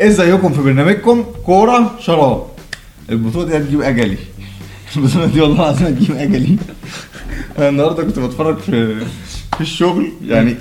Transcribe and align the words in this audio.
ازيكم 0.00 0.52
في 0.52 0.62
برنامجكم؟ 0.62 1.24
كورة 1.46 1.94
شراب. 2.00 2.42
البطولة 3.10 3.46
دي 3.48 3.56
هتجيب 3.56 3.82
أجلي. 3.82 4.16
البطولة 4.96 5.26
دي 5.26 5.40
والله 5.40 5.56
العظيم 5.60 5.86
هتجيب 5.86 6.16
أجلي. 6.16 6.56
أنا 7.58 7.68
النهارده 7.68 8.02
كنت 8.04 8.18
بتفرج 8.18 8.58
في 8.58 9.00
في 9.54 9.60
الشغل 9.60 10.12
يعني 10.26 10.56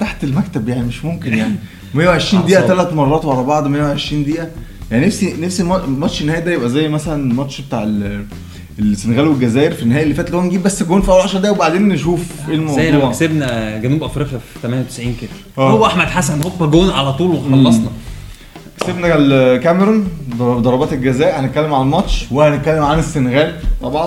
تحت 0.00 0.24
المكتب 0.24 0.68
يعني 0.68 0.82
مش 0.82 1.04
ممكن 1.04 1.34
يعني. 1.34 1.54
120 1.94 2.42
دقيقة. 2.44 2.66
ثلاث 2.66 2.92
مرات 2.92 3.24
ورا 3.24 3.42
بعض 3.42 3.66
120 3.66 4.24
دقيقة. 4.24 4.48
يعني 4.90 5.06
نفسي 5.06 5.34
نفسي 5.40 5.62
ماتش 5.88 6.20
النهائي 6.20 6.40
ده 6.42 6.52
يبقى 6.52 6.68
زي 6.70 6.88
مثلا 6.88 7.14
الماتش 7.30 7.60
بتاع 7.60 7.82
ال- 7.82 8.24
السنغال 8.78 9.26
والجزائر 9.28 9.72
في 9.74 9.82
النهائي 9.82 10.02
اللي 10.04 10.14
فات 10.14 10.26
اللي 10.26 10.36
هو 10.38 10.42
نجيب 10.42 10.62
بس 10.62 10.82
جون 10.82 11.02
في 11.02 11.08
أول 11.08 11.20
10 11.20 11.38
دقايق 11.38 11.56
وبعدين 11.56 11.88
نشوف 11.88 12.20
إيه 12.48 12.56
زي 12.56 12.56
لما 12.56 12.88
الموضوع 12.88 13.10
كسبنا 13.10 13.78
جنوب 13.78 14.02
أفريقيا 14.04 14.38
في 14.38 14.58
98 14.62 15.14
كده. 15.20 15.30
آه. 15.58 15.70
هو 15.70 15.86
أحمد 15.86 16.04
حسن 16.06 16.42
هوبا 16.42 16.66
جون 16.66 16.90
على 16.90 17.12
طول 17.12 17.30
وخلصنا. 17.36 17.90
كسبنا 18.80 19.14
الكاميرون 19.16 20.08
بضربات 20.38 20.92
الجزاء. 20.92 21.40
هنتكلم 21.40 21.74
عن 21.74 21.82
الماتش 21.82 22.26
وهنتكلم 22.30 22.82
عن 22.82 22.98
السنغال 22.98 23.56
طبعا. 23.82 24.06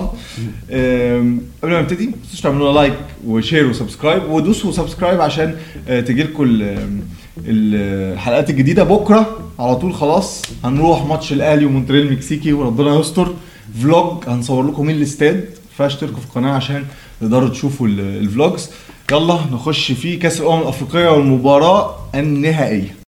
قبل 1.64 1.72
ما 1.72 1.82
نبتدي 1.82 2.06
ما 2.08 2.14
تنسوش 2.24 2.42
تعملوا 2.42 2.74
like 2.74 2.94
و 3.28 3.35
share 3.35 3.68
و 3.68 3.73
subscribe. 3.73 4.30
ودوسوا 4.30 4.72
subscribe 4.72 5.22
عشان 5.22 5.56
تجي 5.88 6.24
لكم 6.24 6.62
الحلقات 7.48 8.50
الجديدة 8.50 8.84
بكرة. 8.84 9.38
على 9.60 9.76
طول 9.76 9.94
خلاص 9.94 10.42
هنروح 10.64 11.06
ماتش 11.06 11.34
الأهلي 11.34 11.66
ومونتيري 11.66 12.08
المكسيكي 12.08 12.54
وربنا 12.54 13.00
يستر. 13.00 13.34
vlog 13.82 14.24
هنصور 14.28 14.68
لكم 14.68 14.86
من 14.86 14.94
الاستاد. 14.96 15.46
فاشتركوا 15.78 16.20
في 16.20 16.26
القناة 16.26 16.52
عشان 16.52 16.84
تقدروا 17.22 17.50
تشوفوا 17.50 17.88
ال- 17.88 18.00
الفلوجز. 18.00 18.70
يلا 19.12 19.40
نخش 19.52 19.92
في 19.92 20.16
كأس 20.16 20.42
الأمم 20.42 20.62
الأفريقية 20.62 21.10
والمباراة 21.10 21.96
النهائية. 22.16 23.03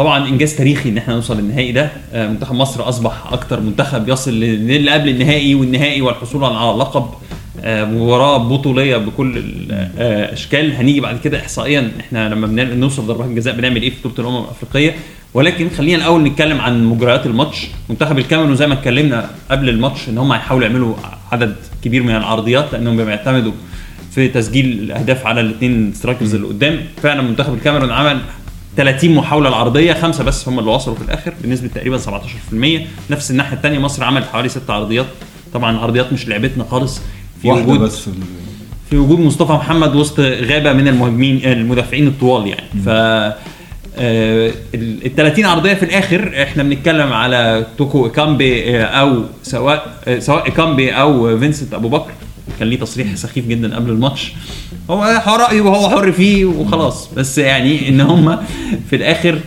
طبعا 0.00 0.28
إنجاز 0.28 0.54
تاريخي 0.56 0.88
إن 0.88 0.98
إحنا 0.98 1.14
نوصل 1.14 1.36
للنهائي 1.38 1.72
ده 1.72 1.90
آه، 2.12 2.26
منتخب 2.28 2.54
مصر 2.54 2.88
أصبح 2.88 3.32
أكتر 3.32 3.60
منتخب 3.60 4.08
يصل 4.08 4.30
للي 4.40 4.90
قبل 4.90 5.08
النهائي 5.08 5.54
والنهائي 5.54 6.00
والحصول 6.02 6.44
على 6.44 6.78
لقب 6.78 7.06
آه، 7.64 7.84
مباراة 7.84 8.38
بطولية 8.38 8.96
بكل 8.96 9.42
الاشكال 9.98 10.72
هنيجي 10.72 11.00
بعد 11.00 11.18
كده 11.20 11.40
احصائيا 11.40 11.90
إحنا 12.00 12.28
لما 12.28 12.46
بن- 12.46 12.78
نوصل 12.80 13.06
ضربات 13.06 13.26
الجزاء 13.26 13.56
بنعمل 13.56 13.82
إيه 13.82 13.90
في 13.90 14.08
بطولة 14.08 14.28
الأمم 14.28 14.44
الأفريقية. 14.44 14.94
ولكن 15.34 15.68
خلينا 15.78 15.98
الأول 15.98 16.22
نتكلم 16.22 16.60
عن 16.60 16.84
مجريات 16.84 17.26
الماتش. 17.26 17.66
منتخب 17.88 18.18
الكاميرون 18.18 18.56
زي 18.56 18.66
ما 18.66 18.74
اتكلمنا 18.74 19.30
قبل 19.50 19.68
الماتش 19.68 20.08
إن 20.08 20.18
هم 20.18 20.32
هيحاولوا 20.32 20.66
يعملوا 20.66 20.94
عدد 21.32 21.56
كبير 21.84 22.02
من 22.02 22.16
العرضيات 22.16 22.72
لأنهم 22.72 22.96
بيعتمدوا 23.04 23.52
في 24.14 24.28
تسجيل 24.28 24.66
الاهداف 24.66 25.26
على 25.26 25.40
الاثنين 25.40 25.92
سترايكرز 25.94 26.34
اللي 26.34 26.46
قدام. 26.46 26.80
فعلا 27.02 27.22
منتخب 27.22 27.54
الكاميرون 27.54 27.90
عمل 27.90 28.18
30 28.80 29.14
محاولة 29.14 29.48
العرضية 29.48 29.92
خمسة 29.92 30.24
بس 30.24 30.48
هم 30.48 30.58
اللي 30.58 30.70
وصلوا 30.70 30.96
في 30.96 31.02
الآخر 31.02 31.32
بنسبة 31.44 31.68
تقريبا 31.68 31.98
17% 31.98 33.10
نفس 33.10 33.30
الناحية 33.30 33.56
الثانية 33.56 33.78
مصر 33.78 34.04
عملت 34.04 34.26
حوالي 34.26 34.48
ست 34.48 34.70
عرضيات. 34.70 35.06
طبعا 35.54 35.70
العرضيات 35.70 36.12
مش 36.12 36.28
لعبتنا 36.28 36.64
خالص 36.70 37.00
في 37.42 37.48
وجود 37.62 37.78
بس 37.80 38.08
ال- 38.08 38.12
في 38.90 38.96
وجود 38.96 39.20
مصطفى 39.20 39.52
محمد 39.52 39.94
وسط 39.94 40.20
غابة 40.20 40.72
من 40.72 40.88
المهاجمين 40.88 41.40
المدافعين 41.44 42.06
الطوال 42.06 42.46
يعني. 42.46 42.62
ف 42.86 42.88
ال 43.98 45.14
30 45.16 45.44
عرضية 45.44 45.74
في 45.74 45.82
الآخر 45.82 46.42
إحنا 46.42 46.62
بنتكلم 46.62 47.12
على 47.12 47.66
توكو 47.78 48.06
إيكامبي 48.06 48.76
آه، 48.80 48.84
أو 48.84 49.22
سواء 49.42 49.94
آه، 50.08 50.18
سواء 50.18 50.46
إيكامبي 50.46 50.90
أو 50.90 51.38
فينسنت 51.38 51.74
أبو 51.74 51.88
بكر. 51.88 52.10
كان 52.60 52.68
ليه 52.68 52.78
تصريح 52.78 53.14
سخيف 53.14 53.46
جدا 53.46 53.76
قبل 53.76 53.90
الماتش. 53.90 54.32
هو 54.90 55.02
رايه 55.40 55.60
وهو 55.60 55.90
حر 55.90 56.12
فيه 56.12 56.44
وخلاص. 56.44 57.08
بس 57.16 57.38
يعني 57.38 57.88
إن 57.88 58.00
هم 58.00 58.38
في 58.90 58.96
الآخر 58.96 59.38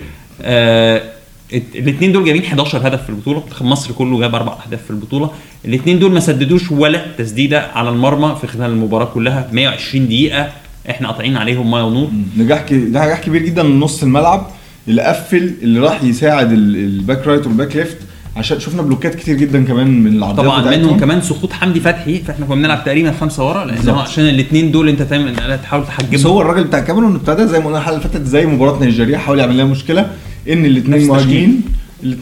الاثنين 1.76 2.12
دول 2.12 2.26
جايبين 2.26 2.44
11 2.46 2.88
هدف 2.88 3.04
في 3.04 3.10
البطولة. 3.10 3.40
منتخب 3.40 3.66
مصر 3.66 3.92
كله 3.92 4.20
جاب 4.20 4.36
أربع 4.36 4.58
أهداف 4.66 4.84
في 4.84 4.90
البطولة. 4.92 5.32
الاثنين 5.66 6.00
دول 6.00 6.12
ما 6.12 6.20
سددوش 6.20 6.72
ولا 6.72 7.06
تسديدة 7.18 7.62
على 7.76 7.90
المرمى 7.90 8.36
في 8.42 8.48
خلال 8.48 8.72
المباراة 8.72 9.06
كلها. 9.06 9.50
120 9.52 10.06
دقيقة 10.08 10.50
إحنا 10.90 11.08
قاطعين 11.08 11.38
عليهم 11.38 11.72
مية 11.72 11.84
ونور 11.84 12.10
نجاح 12.38 12.72
نجاح 12.72 13.20
كبير 13.22 13.42
جدا 13.42 13.64
من 13.64 13.80
نص 13.80 14.04
الملعب. 14.04 14.48
اللي 14.88 15.02
قفل 15.02 15.54
اللي 15.62 15.80
راح 15.80 16.04
يساعد 16.04 16.52
ال- 16.52 16.76
ال 16.76 16.86
back 16.86 17.28
right 17.28 17.48
وال 17.48 17.57
back 17.57 17.76
left 17.76 17.98
عشان 18.38 18.60
شفنا 18.60 18.82
block 18.82 19.10
ات 19.10 19.16
كتير 19.16 19.36
جدا 19.38 19.66
كمان 19.66 20.04
من 20.04 20.14
العرضيات 20.14 20.46
طبعا 20.46 20.62
بتاعتهم. 20.62 20.84
منهم 20.84 21.00
كمان 21.00 21.22
سقوط 21.22 21.54
حمدي 21.54 21.80
فتحي 21.80 22.20
فاحنا 22.20 22.46
كنا 22.46 22.56
بنلعب 22.56 22.84
تقريبا 22.86 23.12
خمسة 23.12 23.48
ورا 23.50 23.66
لأن. 23.66 23.90
هو 23.90 24.00
عشان 24.00 24.30
الاثنين 24.30 24.72
دول 24.72 24.90
أنت 24.90 25.02
دايما 25.02 25.56
تحاول 25.56 25.84
بس 25.84 25.88
تحجمهم 25.88 26.28
هو 26.28 26.42
الراجل 26.42 26.64
بتاع 26.64 26.80
الكاميرون 26.80 27.16
ابتدى 27.16 27.48
زي 27.48 27.60
ما 27.60 27.66
قلنا 27.66 27.78
الحلقة 27.78 27.98
اللي 27.98 28.10
فاتت 28.10 28.26
زي 28.26 28.46
مباراة 28.46 28.80
نيجيريا 28.80 29.18
حاول 29.18 29.40
يعمل 29.40 29.58
لها 29.58 29.66
مشكلة 29.66 30.12
إن 30.50 30.66
الاثنين 30.66 31.08
مهاجمين 31.08 31.62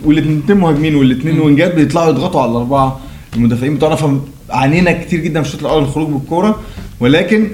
والاثنين 0.06 0.58
مهاجمين 0.58 0.96
والاثنين 0.96 1.40
وينجات 1.40 1.76
بيطلعوا 1.76 2.10
يضغطوا 2.10 2.42
على 2.42 2.52
الأربعة 2.52 3.00
المدافعين 3.36 3.76
بتوعنا 3.76 4.20
فعانينا 4.50 4.92
كتير 4.92 5.20
جدا 5.20 5.42
في 5.42 5.48
الشوط 5.48 5.62
الأول 5.62 5.84
الخروج 5.84 6.10
بالكورة. 6.10 6.60
ولكن 7.00 7.48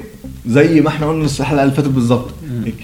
زي 0.48 0.82
ما 0.82 0.88
إحنا 0.90 1.08
قلنا 1.10 1.26
الحلقة 1.40 1.64
اللي 1.64 1.76
فاتت 1.76 1.88
بالظبط 1.88 2.30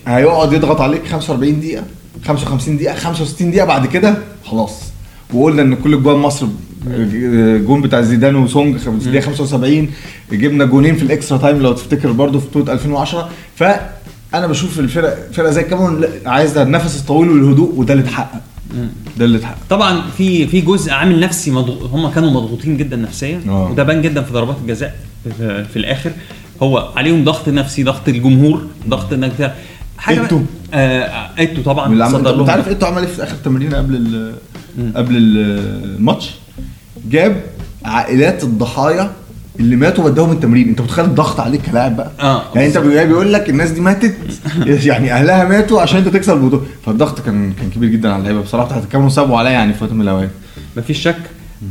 هيقعد 0.07 0.53
يضغط 0.53 0.81
عليك 0.81 1.07
45 1.07 1.59
دقيقة 1.59 1.84
55 2.25 2.78
دقيقة 2.78 2.95
65 2.95 3.51
دقيقة 3.51 3.66
بعد 3.66 3.85
كده 3.85 4.17
خلاص. 4.45 4.92
وقلنا 5.33 5.61
إن 5.61 5.75
كل 5.75 6.03
جوان 6.03 6.17
مصر 6.17 6.47
جون 7.67 7.81
بتاع 7.81 8.01
زيدان 8.01 8.35
وسونج 8.35 8.77
في 8.77 8.88
الدقيقة 8.88 9.25
75 9.25 9.89
جبنا 10.31 10.66
جونين 10.66 10.95
في 10.95 11.03
ال 11.03 11.09
extra 11.09 11.38
time 11.38 11.61
لو 11.61 11.73
تفتكر 11.73 12.11
برضو 12.11 12.39
في 12.39 12.47
بطوله 12.47 12.73
2010 12.73 13.29
فأنا 13.55 14.47
بشوف 14.47 14.79
الفرق 14.79 15.31
فرقه 15.33 15.51
زي 15.51 15.61
الكاميرون 15.61 16.05
عايزة 16.25 16.61
النفس 16.63 16.99
الطويل 16.99 17.29
والهدوء 17.29 17.73
وده 17.75 17.93
اللي 17.93 18.03
اتحقق 18.03 18.41
ده 19.17 19.25
اللي 19.25 19.38
اتحقق 19.38 19.57
طبعا 19.69 20.01
في 20.17 20.47
في 20.47 20.61
جزء 20.61 20.91
عامل 20.91 21.19
نفسي 21.19 21.51
مضغوط 21.51 21.89
هم 21.89 22.07
كانوا 22.09 22.29
مضغوطين 22.29 22.77
جدا 22.77 22.95
نفسيا 22.95 23.41
آه. 23.47 23.72
وده 23.72 23.83
بان 23.83 24.01
جدا 24.01 24.22
في 24.22 24.33
ضربات 24.33 24.55
الجزاء 24.61 24.95
في, 25.38 25.63
في 25.66 25.75
الآخر 25.79 26.11
هو 26.63 26.91
عليهم 26.95 27.23
ضغط 27.23 27.49
نفسي 27.49 27.83
ضغط 27.83 28.07
الجمهور 28.09 28.61
ضغط 28.89 29.13
إنك 29.13 29.53
حاجة 29.97 30.22
إيتو. 30.22 30.41
آه 30.73 31.29
إيتو 31.39 31.61
طبعا 31.61 31.88
أنت. 32.41 32.49
عارف 32.49 32.67
أنتوا 32.67 32.88
عمل 32.88 33.01
إيه 33.01 33.07
في 33.07 33.23
آخر 33.23 33.35
تمرين 33.45 33.75
قبل 33.75 33.95
ال 33.95 34.33
قبل 34.95 35.17
ال- 35.17 35.95
الماتش 35.95 36.31
جاب 37.09 37.41
عائلات 37.85 38.44
الضحايا 38.44 39.11
اللي 39.59 39.75
ماتوا 39.75 40.03
وداهم 40.03 40.31
التمرين. 40.31 40.69
انت 40.69 40.81
متخيل 40.81 41.06
الضغط 41.06 41.39
عليك 41.39 41.61
كلاعب 41.61 41.97
بقى؟ 41.97 42.11
آه. 42.19 42.44
يعني 42.56 42.67
انت 42.67 42.78
بي- 42.78 43.06
بيقول 43.06 43.34
لك 43.34 43.50
الناس 43.50 43.72
دي 43.72 43.81
ماتت 43.81 44.16
يعني 44.67 45.13
أهلها 45.13 45.44
ماتوا 45.44 45.81
عشان 45.81 45.97
انت 45.97 46.07
تكسب 46.07 46.34
البطولة. 46.34 46.63
فالضغط 46.85 47.19
كان 47.22 47.53
كان 47.53 47.69
كبير 47.69 47.89
جدا 47.89 48.09
على 48.09 48.19
اللعيبة 48.19 48.41
بصراحة 48.41 48.67
بتاعت 48.67 48.84
الكاميرون 48.84 49.09
صعبوا 49.09 49.38
عليا 49.38 49.51
يعني 49.51 49.73
في 49.73 49.84
وقت 49.84 49.94
من 49.94 50.01
الأوقات. 50.01 50.29
مفيش 50.78 50.97
شك. 51.01 51.16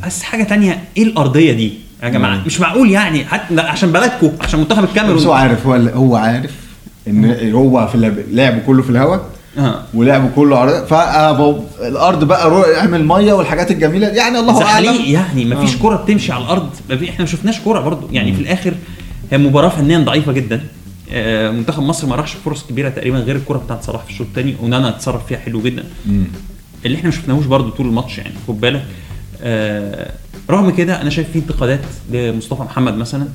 بس 0.06 0.22
حاجة 0.22 0.42
تانية 0.42 0.78
إيه 0.96 1.02
الأرضية 1.02 1.52
دي؟ 1.52 1.72
يا 2.02 2.08
جماعة 2.08 2.36
مم. 2.36 2.42
مش 2.46 2.60
معقول 2.60 2.90
يعني. 2.90 3.24
حتى 3.24 3.60
عشان 3.60 3.92
بلدكم 3.92 4.30
عشان 4.40 4.60
منتخب 4.60 4.82
بس 4.82 4.88
هو 4.88 4.92
الكاميرون 4.94 5.36
عارف 5.36 5.66
هو 5.66 5.74
هو 5.74 6.16
عارف 6.16 6.50
إن 7.08 7.52
هو 7.52 7.86
في 7.86 7.94
اللعب 7.94 8.58
كله 8.66 8.82
في 8.82 8.90
الهواء 8.90 9.26
آه. 9.58 9.82
ولعبه 9.94 10.28
كله 10.36 10.58
عرض 10.58 10.84
فالارض 10.86 12.24
بقى 12.24 12.50
رو- 12.50 12.62
اعمل 12.76 13.04
مية 13.06 13.32
والحاجات 13.32 13.70
الجميلة. 13.70 14.06
يعني 14.08 14.38
الله 14.38 14.64
أعلم. 14.64 14.96
يعني 15.06 15.44
مفيش 15.44 15.74
آه. 15.74 15.78
كرة 15.82 15.96
بتمشي 15.96 16.32
على 16.32 16.44
الأرض. 16.44 16.70
إحنا 16.92 17.18
ما 17.18 17.26
شفناش 17.26 17.60
كرة 17.60 17.80
برضو. 17.80 18.08
يعني 18.12 18.32
في 18.32 18.40
الآخر 18.40 18.74
هي 19.32 19.38
مباراة 19.38 19.68
فنيا 19.68 19.98
ضعيفة 19.98 20.32
جدا. 20.32 20.60
آه، 21.12 21.50
منتخب 21.50 21.82
مصر 21.82 22.06
ما 22.06 22.16
راحش 22.16 22.32
فرص 22.44 22.62
كبيرة 22.69 22.88
تقريبا 22.88 23.19
غير 23.19 23.37
الكرة 23.37 23.58
بتاعت 23.58 23.84
صلاح 23.84 24.02
في 24.04 24.10
الشوط 24.10 24.26
الثاني 24.26 24.56
ونانا 24.62 24.88
اتصرف 24.88 25.26
فيها 25.26 25.38
حلو 25.38 25.62
جدا. 25.62 25.84
مم. 26.06 26.25
اللي 26.87 26.96
إحنا 26.96 27.08
ما 27.08 27.14
شفناهوش 27.14 27.46
برضو 27.46 27.70
طول 27.70 27.87
الماتش 27.87 28.19
يعني 28.19 28.34
خد 28.49 28.60
بالك. 28.60 28.84
آه، 29.43 30.10
رغم 30.50 30.70
كده 30.70 31.00
أنا 31.02 31.10
شايف 31.10 31.31
في 31.32 31.38
انتقادات 31.38 31.81
لمصطفى 32.10 32.62
محمد 32.62 32.96
مثلا. 32.96 33.22
آه، 33.22 33.26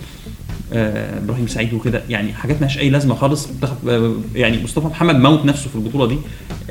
إبراهيم 0.73 1.47
سعيد 1.47 1.73
وكده. 1.73 2.01
يعني 2.09 2.33
حاجات 2.33 2.55
مالهاش 2.61 2.77
أي 2.79 2.89
لازمة 2.89 3.15
خالص. 3.15 3.49
آه، 3.89 4.13
يعني 4.35 4.63
مصطفى 4.63 4.87
محمد 4.87 5.15
موت 5.15 5.45
نفسه 5.45 5.69
في 5.69 5.75
البطولة 5.75 6.07
دي 6.07 6.17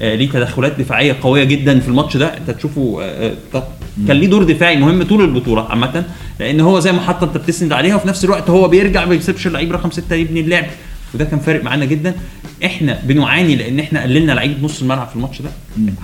آه، 0.00 0.14
ليه 0.14 0.28
تدخلات 0.30 0.78
دفاعية 0.80 1.16
قوية 1.22 1.44
جدا 1.44 1.80
في 1.80 1.88
الماتش 1.88 2.16
ده. 2.16 2.36
أنت 2.36 2.50
تشوفه 2.50 2.98
آه، 3.02 3.32
آه، 3.54 3.62
كان 4.08 4.16
ليه 4.16 4.26
دور 4.26 4.42
دفاعي 4.44 4.76
مهم 4.76 5.02
طول 5.02 5.24
البطولة 5.24 5.62
عامة 5.68 6.04
لأن 6.40 6.60
هو 6.60 6.80
زي 6.80 6.92
محطه 6.92 7.24
أنت 7.24 7.36
بتسند 7.36 7.72
عليها 7.72 7.96
وفي 7.96 8.08
نفس 8.08 8.24
الوقت 8.24 8.50
هو 8.50 8.68
بيرجع 8.68 9.04
ما 9.04 9.10
بيسيبش 9.10 9.46
اللعيب 9.46 9.72
رقم 9.72 9.90
ستة 9.90 10.14
يبني 10.16 10.40
اللعب. 10.40 10.64
وده 11.14 11.24
كان 11.24 11.38
فارق 11.38 11.64
معانا 11.64 11.84
جدا. 11.84 12.14
إحنا 12.64 12.98
بنعاني 13.04 13.56
لأن 13.56 13.78
إحنا 13.80 14.02
قللنا 14.02 14.32
لعيبة 14.32 14.54
نص 14.64 14.80
الملعب 14.82 15.08
في 15.08 15.16
الماتش 15.16 15.42
ده. 15.42 15.50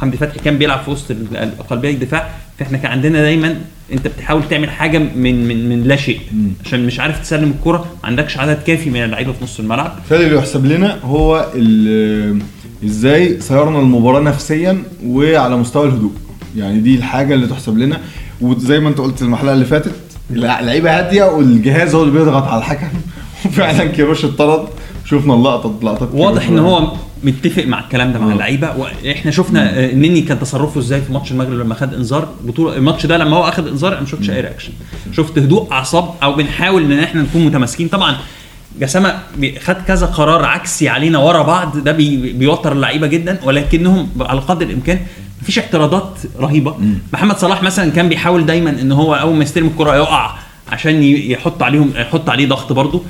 حمدي 0.00 0.16
فتحي 0.16 0.38
كان 0.38 0.58
بيلعب 0.58 0.80
في 0.80 0.90
وسط 0.90 1.10
ال- 1.10 1.58
قلبي 1.70 1.90
الدفاع. 1.90 2.30
إحنا 2.62 2.78
كان 2.78 2.90
عندنا 2.90 3.22
دايما 3.22 3.56
انت 3.92 4.06
بتحاول 4.06 4.42
تعمل 4.50 4.70
حاجة 4.70 4.98
من 4.98 5.48
من 5.48 5.68
من 5.68 5.82
لا 5.84 5.96
شيء. 5.96 6.20
عشان 6.64 6.86
مش 6.86 7.00
عارف 7.00 7.20
تسلم 7.20 7.50
الكرة 7.58 7.78
ما 7.78 8.08
عندكش 8.08 8.38
عدد 8.38 8.58
كافي 8.66 8.90
من 8.90 9.04
اللعيبة 9.04 9.32
في 9.32 9.44
نص 9.44 9.60
الملعب. 9.60 9.98
فاللي 10.10 10.26
اللي 10.26 10.36
يحسب 10.36 10.66
لنا 10.66 10.98
هو 11.04 11.46
إزاي 12.84 13.40
سيرنا 13.40 13.78
المباراة 13.78 14.20
نفسيا 14.20 14.82
وعلى 15.06 15.56
مستوى 15.56 15.86
الهدوء. 15.88 16.12
يعني 16.56 16.80
دي 16.80 16.94
الحاجة 16.94 17.34
اللي 17.34 17.46
تحسب 17.46 17.78
لنا. 17.78 18.00
وزي 18.40 18.80
ما 18.80 18.88
انت 18.88 18.98
قلت 18.98 19.22
الحلقة 19.22 19.54
اللي 19.54 19.64
فاتت 19.64 19.92
اللعيبة 20.30 20.98
هادية 20.98 21.24
والجهاز 21.24 21.94
هو 21.94 22.02
اللي 22.02 22.18
بيضغط 22.18 22.48
على 22.48 22.58
الحكم. 22.58 22.88
وفعلا 23.46 23.84
كيروش 23.84 24.24
اتطرد. 24.24 24.68
شفنا 25.12 25.34
اللقطه 25.34 25.74
لقطات 25.82 26.08
واضح. 26.12 26.48
إن 26.48 26.58
هو 26.58 26.92
متفق 27.24 27.64
مع 27.64 27.80
الكلام 27.80 28.12
ده 28.12 28.18
مع 28.18 28.30
آه. 28.30 28.32
اللعيبة. 28.32 28.76
وإحنا 28.76 29.30
شفنا 29.30 29.78
آه، 29.78 29.90
النني 29.90 30.20
كان 30.20 30.38
تصرفه 30.40 30.80
إزاي 30.80 31.00
في 31.00 31.12
ماتش 31.12 31.32
المغرب 31.32 31.52
لما 31.52 31.74
خد 31.74 31.94
إنذار. 31.94 32.28
بطوله 32.44 32.76
الماتش 32.76 33.06
ده 33.06 33.16
لما 33.16 33.36
هو 33.36 33.48
اخذ 33.48 33.68
إنذار 33.68 33.92
أنا 33.92 34.00
ما 34.00 34.06
شفتش 34.06 34.30
أي 34.30 34.40
reaction 34.40 34.72
شفت 35.12 35.38
هدوء 35.38 35.72
أعصاب 35.72 36.14
أو 36.22 36.32
بنحاول 36.32 36.92
إن 36.92 36.98
إحنا 36.98 37.22
نكون 37.22 37.44
متماسكين. 37.46 37.88
طبعا 37.88 38.16
جاساما 38.80 39.18
خد 39.60 39.76
كذا 39.88 40.06
قرار 40.06 40.44
عكسي 40.44 40.88
علينا 40.88 41.18
ورا 41.18 41.42
بعض. 41.42 41.78
ده 41.78 41.92
بي 41.92 42.32
بيوتر 42.32 42.72
اللعيبة 42.72 43.06
جدا. 43.06 43.38
ولكنهم 43.44 44.08
على 44.20 44.40
قدر 44.40 44.66
الإمكان 44.66 44.98
مفيش 45.42 45.58
اعتراضات 45.58 46.18
رهيبة. 46.40 46.74
محمد 47.12 47.38
صلاح 47.38 47.62
مثلا 47.62 47.90
كان 47.90 48.08
بيحاول 48.08 48.46
دايما 48.46 48.70
إن 48.70 48.92
هو 48.92 49.14
أول 49.14 49.34
ما 49.34 49.44
يستلم 49.44 49.66
الكرة 49.66 49.96
يقع 49.96 50.34
عشان 50.72 51.02
يحط 51.02 51.62
عليهم 51.62 51.92
يحط 51.96 52.30
عليه 52.30 52.48
ضغط 52.48 52.72
برضه. 52.72 53.02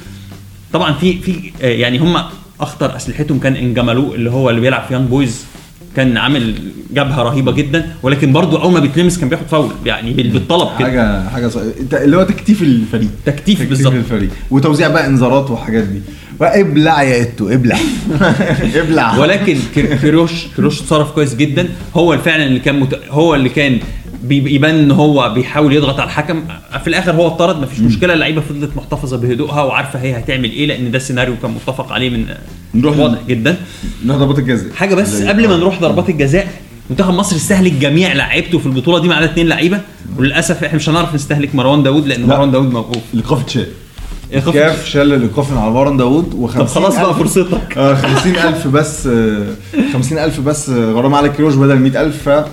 طبعا 0.73 0.93
في 0.93 1.19
في 1.21 1.53
آه، 1.63 1.67
يعني 1.67 1.99
هم 1.99 2.17
أخطر 2.61 2.97
أسلحتهم 2.97 3.39
كان 3.39 3.57
نجامالو 3.57 4.15
اللي 4.15 4.31
هو 4.31 4.51
اللي 4.51 4.61
بيلعب 4.61 4.83
في 4.89 4.95
يانج 4.95 5.09
بويز 5.09 5.45
كان 5.97 6.17
عامل 6.17 6.55
جبهة 6.95 7.23
رهيبة 7.23 7.53
جدا 7.53 7.95
ولكن 8.03 8.33
برضو 8.33 8.57
أول 8.57 8.73
ما 8.73 8.81
بيتلمس 8.81 9.19
كان 9.19 9.29
بياخد 9.29 9.47
فاول 9.47 9.71
يعني 9.87 10.13
بال- 10.13 10.29
بالطلب 10.31 10.69
كده. 10.79 10.89
حاجة 10.89 11.29
حاجة 11.29 11.49
ص... 11.49 11.57
انت 11.57 11.95
اللي 11.95 12.17
هو 12.17 12.23
تكتيف 12.23 12.63
الفريق. 12.63 13.09
تكتيف 13.27 13.69
بالظبط. 13.69 13.93
الفريق. 13.93 14.31
وتوزيع 14.51 14.89
بقى 14.89 15.07
إنذارات 15.07 15.51
وحاجات 15.51 15.85
دي. 15.85 16.01
ابلع 16.41 17.03
يا 17.03 17.23
إيتو 17.23 17.49
إبلع. 17.49 17.77
إبلع. 18.81 19.19
ولكن 19.19 19.59
كير- 19.75 19.97
كيروش 19.97 20.47
كيروش 20.57 20.81
اتصرف 20.81 21.11
كويس 21.11 21.35
جدا. 21.37 21.69
هو 21.97 22.19
فعلا 22.19 22.45
اللي 22.47 22.61
كان 22.61 22.81
مت... 22.81 23.01
هو 23.11 23.35
اللي 23.35 23.49
كان 23.49 23.79
بي- 24.23 24.55
يبان 24.55 24.75
إن 24.75 24.91
هو 24.91 25.33
بيحاول 25.35 25.73
يضغط 25.73 26.01
على 26.01 26.07
الحكم. 26.07 26.43
في 26.83 26.89
الآخر 26.89 27.13
هو 27.13 27.27
اتطرد 27.27 27.61
مفيش 27.63 27.81
مشكلة. 27.81 28.15
اللعيبة 28.15 28.41
فضلت 28.41 28.77
محتفظة 28.77 29.17
بهدوءها 29.17 29.63
وعارفة 29.63 29.99
هي 30.03 30.19
هتعمل 30.19 30.51
إيه 30.51 30.67
لأن 30.67 30.91
ده 30.91 30.97
السيناريو 30.97 31.35
كان 31.43 31.51
متفق 31.51 31.93
عليه 31.93 32.11
من 32.11 32.25
نروح 32.75 32.99
واضح 32.99 33.19
جدا. 33.29 33.57
نروح 34.05 34.17
ضربات 34.19 34.39
الجزاء. 34.39 34.73
حاجة 34.75 34.95
بس 34.95 35.23
قبل 35.23 35.49
ما 35.49 35.57
نروح 35.57 35.81
ضربات 35.81 36.09
الجزاء 36.09 36.49
منتخب 36.91 37.15
مصر 37.15 37.37
استهلك 37.37 37.73
جميع 37.73 38.13
لعيبته 38.13 38.59
في 38.59 38.67
البطولة 38.67 38.99
دي 38.99 39.09
ما 39.09 39.15
عدا 39.15 39.25
اثنين 39.27 39.49
لعيبة. 39.49 39.81
وللأسف 40.19 40.65
إحنا 40.65 40.77
مش 40.77 40.89
هنعرف 40.89 41.15
نستهلك 41.15 41.55
مروان 41.55 41.83
داوود 41.83 42.07
لأن 42.07 42.21
لا. 42.21 42.27
مروان 42.27 42.51
داوود 42.51 42.73
موقوف. 42.73 43.03
الايقاف 43.15 43.41
اتشال 43.43 43.67
إيقاف- 44.33 44.51
كاف 44.55 44.87
شال 44.87 45.13
الايقاف 45.13 45.53
على 45.59 45.71
مروان 45.71 45.97
داوود 45.97 46.35
و 46.35 46.49
طب 46.49 46.67
خلاص 46.67 46.97
بقى 46.99 47.15
فرصتك. 47.15 47.79
آه 47.79 47.95
50000 47.95 48.69
بس 48.69 49.07
آه، 49.07 49.47
50000 49.93 50.41
بس 50.41 50.71
آه، 50.71 50.93
غرامه 50.93 51.17
على 51.17 51.29
كيروش 51.29 51.55
بدل 51.55 51.77
100000 51.79 52.29
ف 52.29 52.45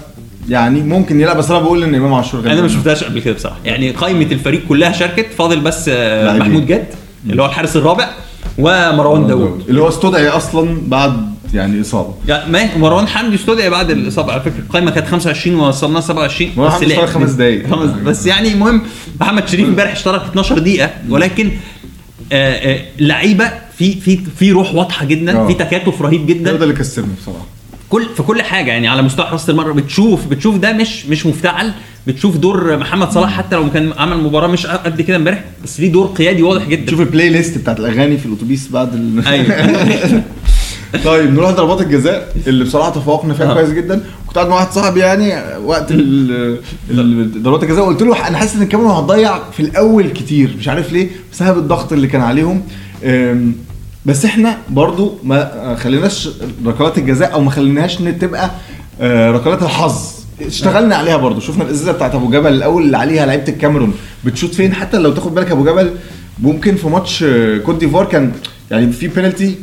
يعني 0.49 0.81
ممكن 0.81 1.21
يلعب 1.21 1.37
بس 1.37 1.51
أنا 1.51 1.59
بقول 1.59 1.83
إن 1.83 1.95
إمام 1.95 2.13
عاشور 2.13 2.39
أنا 2.39 2.61
ما 2.61 2.67
شفتهاش 2.67 3.03
قبل 3.03 3.19
كده 3.19 3.33
بصراحة. 3.33 3.57
يعني 3.65 3.91
قائمة 3.91 4.31
الفريق 4.31 4.67
كلها 4.69 4.91
شاركت. 4.91 5.25
فاضل 5.37 5.59
بس 5.59 5.89
آه،. 5.93 6.37
محمود 6.37 6.65
جاد 6.65 6.85
اللي 7.29 7.41
هو 7.41 7.45
الحارس 7.45 7.75
الرابع 7.75 8.09
ومروان 8.57 9.27
داوود. 9.27 9.63
اللي 9.69 9.81
هو 9.81 9.87
استدعي 9.87 10.27
أصلا 10.27 10.77
بعد 10.87 11.33
يعني 11.53 11.81
إصابة. 11.81 12.13
يعني 12.27 12.69
مروان 12.77 13.07
حمدي 13.07 13.35
استدعي 13.35 13.69
بعد 13.69 13.91
الإصابة 13.91 14.31
على 14.31 14.41
فكرة. 14.41 14.59
القائمه 14.59 14.91
كانت 14.91 15.07
25 15.07 15.59
ووصلنا 15.59 16.01
27 16.01 16.51
مروان 16.57 16.81
بس 16.81 16.83
لعب. 16.83 17.05
خمس 17.05 17.31
دقايق. 17.31 17.69
خمس 17.69 17.89
بس 17.89 18.25
يعني 18.25 18.53
المهم 18.53 18.81
محمد 19.19 19.47
شريف 19.47 19.67
امبارح 19.67 19.91
اشترك 19.91 20.21
12 20.21 20.59
دقيقة. 20.59 20.89
ولكن 21.09 21.51
آه، 22.31 22.73
آه، 22.73 22.79
لعيبة 22.99 23.51
في 23.77 24.01
في 24.01 24.19
في 24.39 24.51
روح 24.51 24.75
واضحة 24.75 25.05
جدا. 25.05 25.47
في 25.47 25.53
تكاتف 25.53 26.01
رهيب 26.01 26.27
جدا. 26.27 26.51
ده 26.53 26.63
اللي 26.63 26.75
كسبني 26.75 27.13
بصراحة. 27.21 27.58
كل 27.89 28.05
في 28.17 28.23
كل 28.23 28.41
حاجة 28.41 28.71
يعني 28.71 28.87
على 28.87 29.01
مستوى 29.01 29.25
حراسة 29.25 29.51
المرمى 29.51 29.81
بتشوف 29.81 30.27
بتشوف 30.27 30.57
ده 30.57 30.73
مش 30.73 31.05
مش 31.05 31.25
مفتعل 31.25 31.71
بتشوف 32.07 32.37
دور 32.37 32.77
محمد 32.77 33.11
صلاح 33.11 33.37
حتى 33.37 33.55
لو 33.55 33.71
كان 33.71 33.93
عمل 33.97 34.17
مباراة 34.17 34.47
مش 34.47 34.67
قد 34.67 35.01
كده 35.01 35.17
امبارح 35.17 35.43
بس 35.63 35.79
ليه 35.79 35.91
دور 35.91 36.07
قيادي 36.07 36.43
واضح 36.43 36.67
جدا. 36.67 36.91
شوف 36.91 36.99
البلاي 37.01 37.29
ليست 37.29 37.57
بتاعت 37.57 37.79
الأغاني 37.79 38.17
في 38.17 38.25
الأتوبيس 38.25 38.69
بعد 38.71 38.93
ال... 38.93 39.27
أيوه. 39.27 40.23
طيب 41.05 41.33
نروح 41.33 41.51
ضربات 41.51 41.81
الجزاء 41.81 42.33
اللي 42.47 42.63
بصراحة 42.63 42.89
تفوقنا 42.89 43.33
فيها 43.33 43.51
آه. 43.51 43.53
كويس 43.53 43.69
جدا. 43.69 44.03
كنت 44.27 44.35
قاعد 44.35 44.49
مع 44.49 44.55
واحد 44.55 44.71
صاحبي 44.71 44.99
يعني 44.99 45.33
وقت 45.65 45.93
ضربات 47.37 47.63
الجزاء 47.63 47.85
قلت 47.85 48.01
له 48.01 48.27
أنا 48.27 48.37
حاسس 48.37 48.55
إن 48.55 48.61
الكاميرون 48.61 48.91
هتضيع 48.91 49.39
في 49.51 49.59
الأول 49.59 50.09
كتير 50.09 50.55
مش 50.59 50.67
عارف 50.67 50.93
ليه 50.93 51.09
بسبب 51.31 51.57
الضغط 51.57 51.93
اللي 51.93 52.07
كان 52.07 52.21
عليهم. 52.21 52.61
بس 54.09 54.25
إحنا 54.25 54.57
برضو 54.69 55.17
ما 55.23 55.75
خليناش 55.79 56.29
ركلات 56.65 56.97
الجزاء 56.97 57.33
أو 57.33 57.41
ما 57.41 57.51
خليناهاش 57.51 57.99
ان 58.01 58.19
تبقى 58.19 58.51
آه، 59.01 59.31
ركلات 59.31 59.63
الحظ. 59.63 60.01
اشتغلنا 60.41 60.95
عليها 60.95 61.17
برضو. 61.17 61.39
شفنا 61.39 61.63
الأزازة 61.63 61.91
بتاعت 61.91 62.15
أبو 62.15 62.29
جبل 62.29 62.53
الأول 62.53 62.83
اللي 62.83 62.97
عليها 62.97 63.25
لعيبة 63.25 63.47
الكاميرون. 63.47 63.93
بتشوط 64.25 64.53
فين؟ 64.53 64.73
حتى 64.73 64.97
لو 64.97 65.11
تاخد 65.11 65.35
بالك 65.35 65.51
أبو 65.51 65.63
جبل 65.63 65.91
ممكن 66.39 66.75
في 66.75 66.87
ماتش 66.87 67.23
آه، 67.23 67.57
كوت 67.57 67.75
ديفوار 67.79 68.05
كان 68.05 68.31
يعني 68.71 68.91
في 68.91 69.07
بينالتي 69.07 69.55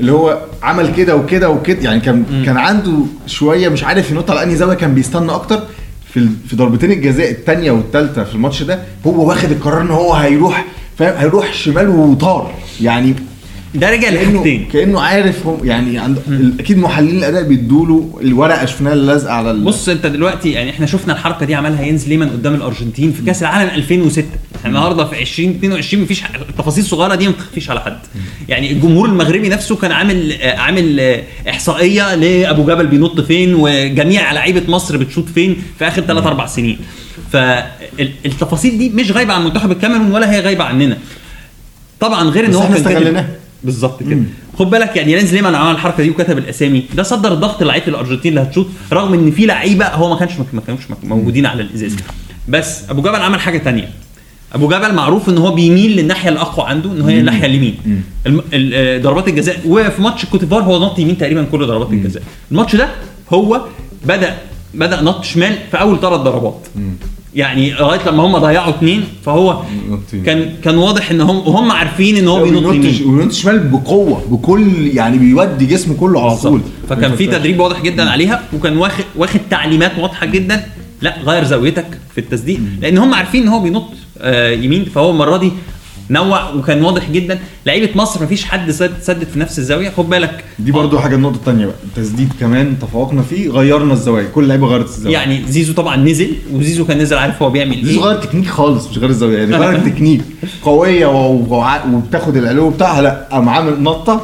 اللي 0.00 0.12
هو 0.12 0.38
عمل 0.62 0.94
كده 0.94 1.16
وكده 1.16 1.50
وكده. 1.50 1.82
يعني 1.82 2.00
كان 2.00 2.24
كان 2.46 2.56
عنده 2.56 2.92
شوية 3.26 3.68
مش 3.68 3.84
عارف 3.84 4.10
ينط 4.10 4.30
على 4.30 4.42
أنهي 4.42 4.56
زاوية 4.56 4.74
كان 4.76 4.94
بيستنى 4.94 5.32
أكتر. 5.32 5.62
في 6.14 6.28
في 6.48 6.56
ضربتين 6.56 6.92
الجزاء 6.92 7.30
الثانية 7.30 7.70
والثالثه 7.70 8.24
في 8.24 8.34
الماتش 8.34 8.62
ده 8.62 8.78
هو 9.06 9.28
واخد 9.28 9.50
القرار 9.50 9.80
إن 9.80 9.90
هو 9.90 10.12
هيروح 10.12 10.64
فاهم؟ 10.98 11.16
هيروح 11.18 11.54
شمال 11.54 11.88
وطار. 11.88 12.54
يعني 12.80 13.14
ده 13.74 13.90
رجع 13.90 14.08
لحاجتين 14.10 14.68
كأنه 14.72 15.00
عارف 15.00 15.46
هو 15.46 15.64
يعني 15.64 15.98
عند 15.98 16.18
أكيد 16.60 16.78
محللين 16.78 17.18
الأداء 17.18 17.42
بيدوا 17.42 17.86
له 17.86 18.20
الورقة 18.22 18.66
شفناها 18.66 18.92
اللي 18.92 19.06
لازقه 19.06 19.32
على 19.32 19.50
ال... 19.50 19.60
بص 19.64 19.88
أنت 19.88 20.06
دلوقتي 20.06 20.50
يعني 20.50 20.70
إحنا 20.70 20.86
شفنا 20.86 21.12
الحركة 21.12 21.46
دي 21.46 21.54
عملها 21.54 21.82
ينز 21.82 22.08
ليمان 22.08 22.30
قدام 22.30 22.54
الأرجنتين 22.54 23.12
في 23.12 23.22
كأس 23.22 23.42
العالم 23.42 23.70
2006 23.74 24.26
إحنا 24.56 24.68
النهارده 24.68 25.04
في 25.04 25.20
2022 25.22 26.02
مفيش 26.02 26.22
التفاصيل 26.48 26.84
الصغيرة 26.84 27.14
دي 27.14 27.26
ما 27.26 27.32
تخفيش 27.32 27.70
على 27.70 27.80
حد. 27.80 27.98
يعني 28.48 28.72
الجمهور 28.72 29.08
المغربي 29.08 29.48
نفسه 29.48 29.76
كان 29.76 29.92
عامل 29.92 30.36
عامل 30.42 31.20
إحصائية 31.48 32.14
لأبو 32.14 32.64
جبل 32.64 32.86
بينط 32.86 33.20
فين 33.20 33.54
وجميع 33.54 34.32
لعيبة 34.32 34.62
مصر 34.68 34.96
بتشوط 34.96 35.28
فين 35.34 35.56
في 35.78 35.88
آخر 35.88 36.02
3 36.02 36.28
4 36.28 36.46
سنين. 36.46 36.78
فالتفاصيل 37.32 38.78
دي 38.78 38.88
مش 38.88 39.10
غايبة 39.12 39.32
عن 39.32 39.44
منتخب 39.44 39.70
الكاميرون 39.70 40.10
ولا 40.12 40.32
هي 40.32 40.40
غايبة 40.40 40.64
عننا. 40.64 40.98
طبعا 42.00 42.24
غير 42.28 42.46
إن 42.46 42.54
هو 42.54 42.62
إحنا 42.62 42.76
كان 42.78 42.86
استغلناها. 42.86 43.28
بالظبط 43.64 44.02
كده. 44.02 44.22
خد 44.58 44.70
بالك 44.70 44.96
يعني 44.96 45.14
لينز 45.14 45.34
ليمان 45.34 45.54
عمل 45.54 45.70
الحركة 45.70 46.02
دي 46.02 46.10
وكتب 46.10 46.38
الأسامي. 46.38 46.84
ده 46.94 47.02
صدر 47.02 47.34
ضغط 47.34 47.62
لعيبة 47.62 47.86
الأرجنتين 47.86 48.30
اللي 48.38 48.42
هتشوط 48.42 48.66
رغم 48.92 49.14
إن 49.14 49.30
في 49.30 49.46
لعيبة 49.46 49.86
هو 49.88 50.08
ما 50.10 50.16
كانش 50.16 50.32
ما 50.52 50.60
كانوش 50.66 50.82
موجودين 51.04 51.46
على 51.46 51.62
الإزاز. 51.62 51.96
بس 52.48 52.90
أبو 52.90 53.02
جبل 53.02 53.16
عمل 53.16 53.40
حاجة 53.40 53.58
تانية. 53.58 53.88
أبو 54.54 54.68
جبل 54.68 54.94
معروف 54.94 55.28
إن 55.28 55.38
هو 55.38 55.54
بيميل 55.54 55.96
للناحية 55.96 56.28
الأقوى 56.30 56.66
عنده 56.66 56.92
إن 56.92 57.02
هي 57.02 57.20
الناحية 57.20 57.46
اليمين. 57.46 57.76
آه، 58.54 58.98
ضربات 58.98 59.28
الجزاء. 59.28 59.60
وفي 59.66 60.02
ماتش 60.02 60.24
كوت 60.24 60.38
ديفوار 60.38 60.62
هو 60.62 60.84
نط 60.84 60.98
يمين 60.98 61.18
تقريبا 61.18 61.44
كل 61.44 61.66
ضربات 61.66 61.90
الجزاء. 61.90 62.22
الماتش 62.50 62.76
ده 62.76 62.88
هو 63.32 63.60
بدا 64.06 64.36
بدأ 64.74 65.02
نط 65.02 65.24
شمال 65.24 65.58
في 65.70 65.80
أول 65.80 66.00
ثلاث 66.00 66.20
ضربات. 66.20 66.66
يعني 67.34 67.72
لغاية 67.72 68.00
لما 68.08 68.22
هم 68.22 68.38
ضيعوا 68.38 68.70
اثنين 68.70 69.04
فهو. 69.24 69.62
كان 70.26 70.50
كان 70.64 70.78
واضح 70.78 71.10
إن 71.10 71.20
هم 71.20 71.36
وهم 71.36 71.72
عارفين 71.72 72.16
إن 72.16 72.28
هو 72.28 72.42
بينط 72.44 72.74
يمين. 72.74 73.02
وينط 73.06 73.32
شمال 73.32 73.58
بقوة 73.58 74.22
بكل 74.30 74.86
يعني 74.86 75.18
بيودي 75.18 75.66
جسمه 75.66 75.94
كله 75.94 76.22
على 76.22 76.36
طول. 76.36 76.52
بالظبط. 76.52 76.70
فكان 76.88 77.16
في 77.16 77.26
تدريب 77.26 77.60
واضح 77.60 77.82
جدا 77.82 78.10
عليها 78.10 78.42
وكان 78.54 78.76
واخد 78.76 79.04
واخد 79.16 79.40
تعليمات 79.50 79.92
واضحة 79.98 80.26
جدا. 80.26 80.64
لاغي 81.02 81.44
زاويتك 81.44 81.86
في 82.14 82.18
التسديد 82.18 82.60
لأن 82.80 82.98
هم 82.98 83.14
عارفين 83.14 83.42
إن 83.42 83.48
هو 83.48 83.60
بينط 83.60 83.88
آه 84.18 84.50
يمين. 84.50 84.84
فهو 84.84 85.10
المرة 85.10 85.36
دي 85.36 85.52
نوع 86.12 86.50
وكان 86.50 86.84
واضح 86.84 87.10
جدا. 87.10 87.38
لعيبة 87.66 87.88
مصر 87.94 88.22
مفيش 88.24 88.44
حد 88.44 88.70
سد- 88.70 89.00
سدد 89.02 89.24
في 89.32 89.38
نفس 89.38 89.58
الزاوية 89.58 89.90
خد 89.96 90.08
بالك. 90.10 90.44
دي 90.58 90.72
برضو 90.72 90.98
حاجة 90.98 91.14
النقطة 91.14 91.36
الثانية 91.36 91.66
بقى. 91.66 91.74
التسديد 91.84 92.32
كمان 92.40 92.78
تفوقنا 92.78 93.22
فيه 93.22 93.48
غيرنا 93.48 93.92
الزوايا. 93.92 94.28
كل 94.34 94.48
لعيبه 94.48 94.66
غيرت 94.66 94.86
الزوايا. 94.88 95.12
يعني 95.18 95.42
زيزو 95.48 95.72
طبعا 95.72 95.96
نزل 95.96 96.32
وزيزو 96.52 96.84
كان 96.86 96.98
نزل 96.98 97.16
عارف 97.16 97.42
هو 97.42 97.50
بيعمل 97.50 97.86
إيه. 97.88 97.98
غير 98.00 98.14
تكنيك 98.20 98.46
خالص 98.48 98.88
مش 98.90 98.98
غير 98.98 99.10
الزاويه 99.10 99.38
يعني 99.38 99.56
غير 99.56 99.76
التكنيك 99.78 100.20
قوية 100.62 101.06
وبتاخد 101.92 102.36
العلو 102.36 102.70
بتاعها 102.70 103.02
لا. 103.02 103.28
قام 103.32 103.48
عامل 103.48 103.82
نطة. 103.82 104.20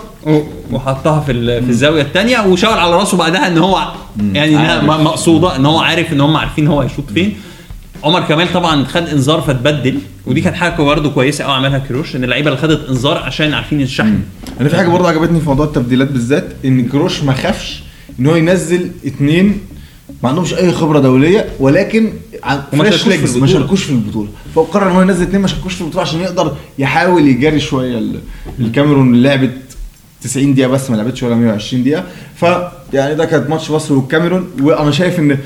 وحطها 0.73 1.21
في 1.21 1.33
في 1.63 1.69
الزاوية 1.71 2.03
الثانية 2.03 2.47
وشاور 2.47 2.79
على 2.79 2.97
راسه 2.97 3.17
بعدها 3.17 3.47
إن 3.49 3.59
هو 3.59 3.93
يعني 4.33 4.87
مقصودة 4.87 5.57
إن 5.57 5.67
هو 5.67 5.79
عارف 5.79 6.13
إن 6.13 6.21
هم 6.21 6.37
عارفين 6.37 6.67
هو 6.67 6.81
هيشوط 6.81 7.05
فين. 7.15 7.37
عمر 8.05 8.21
كمال 8.21 8.53
طبعا 8.53 8.85
خد 8.85 9.09
إنذار 9.09 9.41
فتبدل 9.41 9.99
ودي 10.27 10.41
كانت 10.41 10.57
حاجة 10.57 10.83
برضه 10.83 11.11
كويسة 11.11 11.45
قوي 11.45 11.53
عملها 11.55 11.79
كيروش 11.79 12.17
إن 12.17 12.25
اللعيبة 12.25 12.49
اللي 12.51 12.61
خدت 12.61 12.89
إنذار 12.89 13.19
عشان 13.19 13.55
عارفين 13.55 13.81
الشحن 13.81 14.19
أنا 14.61 14.69
في 14.69 14.77
حاجة 14.77 14.89
برضه 14.89 15.09
عجبتني 15.09 15.41
في 15.41 15.47
موضوع 15.49 15.67
التبديلات 15.67 16.09
بالذات 16.11 16.49
إن 16.65 16.89
كيروش 16.89 17.23
ما 17.23 17.33
خافش 17.33 17.83
إن 18.21 18.27
هو 18.27 18.37
ينزل 18.37 18.91
اتنين 19.07 19.61
ما 20.23 20.29
عندهمش 20.29 20.55
أي 20.55 20.73
خبرة 20.73 20.99
دولية 21.01 21.47
ولكن 21.61 22.13
fresh 22.73 23.07
legs 23.07 23.37
ما 23.37 23.45
البطولة. 23.45 23.47
شاركوش 23.53 23.83
في 23.85 23.91
البطولة. 23.93 24.29
فقرر 24.55 24.91
إن 24.91 24.93
هو 24.97 25.03
ينزل 25.03 25.23
اثنين 25.23 25.41
ما 25.43 25.49
شاركوش 25.49 25.75
في 25.75 25.81
البطولة 25.81 26.03
عشان 26.03 26.21
يقدر 26.21 26.57
يحاول 26.79 27.27
يجاري 27.29 27.61
شوية 27.61 27.99
ال- 27.99 28.21
الكاميرون 28.61 29.15
اللي 29.15 29.29
لعبت 29.29 29.53
90 30.23 30.55
دقيقة 30.55 30.69
بس 30.69 30.91
ما 30.91 30.97
لعبتش 30.97 31.23
ولا 31.23 31.35
120 31.35 31.83
دقيقة. 31.83 32.05
ف 32.37 32.45
يعني 32.93 33.15
ده 33.15 33.25
كانت 33.25 33.51
ماتش 33.51 33.71
مصر 33.71 33.95
والكاميرون 33.95 34.51
وأنا 34.63 34.91
شايف 34.91 35.19
إن 35.19 35.39